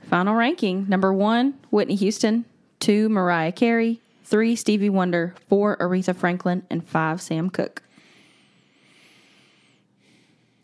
Final 0.09 0.35
ranking: 0.35 0.89
number 0.89 1.13
one, 1.13 1.55
Whitney 1.71 1.97
Houston; 1.97 2.45
two, 2.81 3.09
Mariah 3.09 3.53
Carey; 3.53 4.01
three, 4.25 4.55
Stevie 4.57 4.89
Wonder; 4.91 5.35
four, 5.49 5.77
Aretha 5.79 6.15
Franklin; 6.15 6.63
and 6.71 6.87
five, 6.89 7.21
Sam 7.21 7.51
Cooke. 7.51 7.83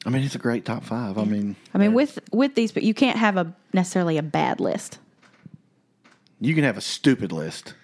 I 0.04 0.10
mean, 0.10 0.22
it's 0.24 0.34
a 0.34 0.38
great 0.38 0.64
top 0.64 0.84
five. 0.84 1.16
I 1.18 1.24
mean, 1.24 1.54
I 1.74 1.78
mean, 1.78 1.92
with 1.92 2.18
with 2.32 2.54
these, 2.56 2.72
but 2.72 2.82
you 2.82 2.94
can't 2.94 3.18
have 3.18 3.36
a 3.36 3.54
necessarily 3.72 4.18
a 4.18 4.22
bad 4.22 4.58
list. 4.58 4.98
you 6.40 6.54
can 6.54 6.64
have 6.64 6.76
a 6.76 6.80
stupid 6.80 7.30
list. 7.30 7.74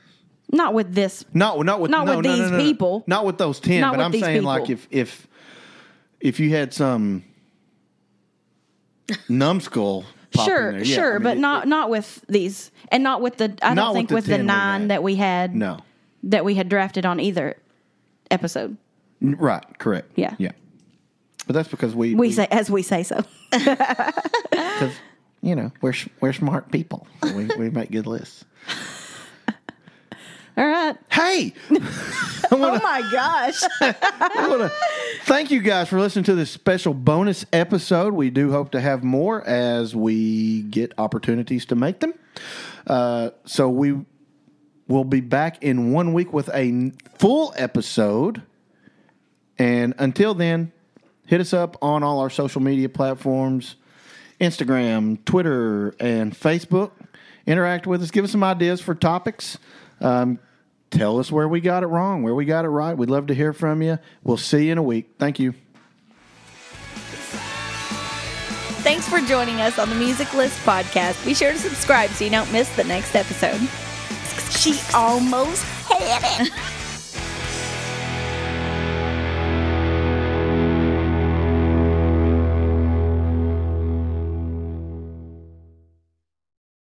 Not 0.51 0.75
with 0.75 0.95
this. 0.95 1.25
Not 1.33 1.65
not 1.65 1.81
with 1.81 1.91
Not 1.91 2.07
no, 2.07 2.17
with 2.17 2.25
no, 2.25 2.31
no, 2.31 2.37
these 2.37 2.51
no, 2.51 2.57
no. 2.57 2.65
people. 2.65 3.05
Not 3.07 3.25
with 3.25 3.39
those 3.39 3.61
ten. 3.61 3.81
Not 3.83 3.97
but 3.97 4.03
I'm 4.03 4.11
these 4.11 4.23
saying 4.23 4.43
like 4.43 4.69
if 4.71 4.89
if 4.91 5.28
if 6.21 6.41
you 6.41 6.51
had 6.51 6.73
some 6.75 7.25
numbskull. 9.29 10.05
Sure, 10.45 10.77
yeah, 10.77 10.85
sure, 10.85 11.15
I 11.15 11.15
mean, 11.15 11.23
but 11.25 11.37
it- 11.39 11.41
not 11.41 11.67
not 11.67 11.89
with 11.91 12.23
these, 12.29 12.71
and 12.93 13.03
not 13.03 13.23
with 13.23 13.39
the. 13.39 13.57
I 13.63 13.75
don't 13.75 13.89
with 13.89 13.95
think 13.97 14.09
the 14.11 14.15
with 14.15 14.27
the 14.27 14.39
nine 14.39 14.89
that 14.89 15.03
we 15.03 15.17
had. 15.17 15.57
No. 15.57 15.79
that 16.25 16.45
we 16.45 16.55
had 16.55 16.69
drafted 16.69 17.07
on 17.07 17.19
either 17.19 17.57
episode. 18.31 18.77
Right. 19.23 19.65
Correct. 19.79 20.13
Yeah. 20.17 20.35
Yeah. 20.39 20.53
But 21.47 21.55
that's 21.55 21.69
because 21.71 21.95
we 21.95 22.15
We 22.15 22.31
say 22.31 22.47
as 22.51 22.71
we 22.71 22.83
say 22.83 23.03
so. 23.05 23.25
because 23.51 24.93
you 25.41 25.57
know 25.57 25.73
we're 25.81 25.95
we're 26.21 26.35
smart 26.35 26.71
people. 26.71 27.09
we 27.35 27.47
we 27.59 27.71
make 27.71 27.91
good 27.91 28.07
lists. 28.07 28.45
All 30.59 30.67
right. 30.67 30.97
Hey, 31.09 31.53
oh 32.51 32.81
my 32.83 33.09
gosh. 33.13 33.63
To 34.39 34.73
thank 35.23 35.53
you 35.53 35.61
guys 35.61 35.89
for 35.89 36.01
listening 36.01 36.25
to 36.25 36.35
this 36.35 36.51
special 36.51 36.95
bonus 36.95 37.47
episode. 37.53 38.13
We 38.13 38.31
do 38.31 38.51
hope 38.51 38.73
to 38.73 38.81
have 38.81 39.05
more 39.05 39.45
as 39.45 39.95
we 39.95 40.63
get 40.63 40.93
opportunities 40.99 41.67
to 41.67 41.77
make 41.77 42.01
them. 42.01 42.13
Uh, 42.89 43.31
so 43.45 43.69
we 43.69 44.05
will 44.89 45.05
be 45.05 45.21
back 45.21 45.63
in 45.63 45.93
one 45.93 46.13
week 46.13 46.33
with 46.33 46.49
a 46.53 46.91
full 47.19 47.55
episode. 47.57 48.43
And 49.59 49.95
until 49.99 50.35
then, 50.35 50.73
hit 51.27 51.41
us 51.41 51.53
up 51.53 51.77
on 51.81 52.03
all 52.03 52.19
our 52.19 52.31
social 52.31 52.61
media 52.61 52.89
platforms 52.89 53.77
Instagram, 54.41 55.25
Twitter, 55.25 55.95
and 56.01 56.35
Facebook. 56.35 56.91
Interact 57.47 57.87
with 57.87 58.03
us. 58.03 58.11
Give 58.11 58.25
us 58.25 58.33
some 58.33 58.43
ideas 58.43 58.81
for 58.81 58.97
topics. 58.97 59.59
Um, 60.01 60.41
tell 60.91 61.19
us 61.19 61.31
where 61.31 61.49
we 61.49 61.61
got 61.61 61.83
it 61.83 61.87
wrong, 61.87 62.23
where 62.23 62.35
we 62.35 62.45
got 62.45 62.65
it 62.65 62.69
right. 62.69 62.97
We'd 62.97 63.11
love 63.11 63.27
to 63.29 63.35
hear 63.35 63.53
from 63.53 63.83
you. 63.83 63.99
We'll 64.23 64.37
see 64.37 64.67
you 64.67 64.73
in 64.73 64.79
a 64.79 64.83
week. 64.83 65.15
Thank 65.19 65.39
you. 65.39 65.55
Thanks 68.83 69.09
for 69.09 69.21
joining 69.21 69.61
us 69.61 69.79
on 69.79 69.91
the 69.91 69.97
Music 69.97 70.33
List 70.35 70.59
podcast. 70.65 71.25
Be 71.25 71.35
sure 71.35 71.53
to 71.53 71.59
subscribe 71.59 72.11
so 72.11 72.25
you 72.25 72.31
don't 72.31 72.51
miss 72.53 72.75
the 72.77 72.85
next 72.85 73.15
episode. 73.15 73.61
She 74.51 74.79
almost 74.95 75.65
had 75.89 76.47
it. 76.47 76.53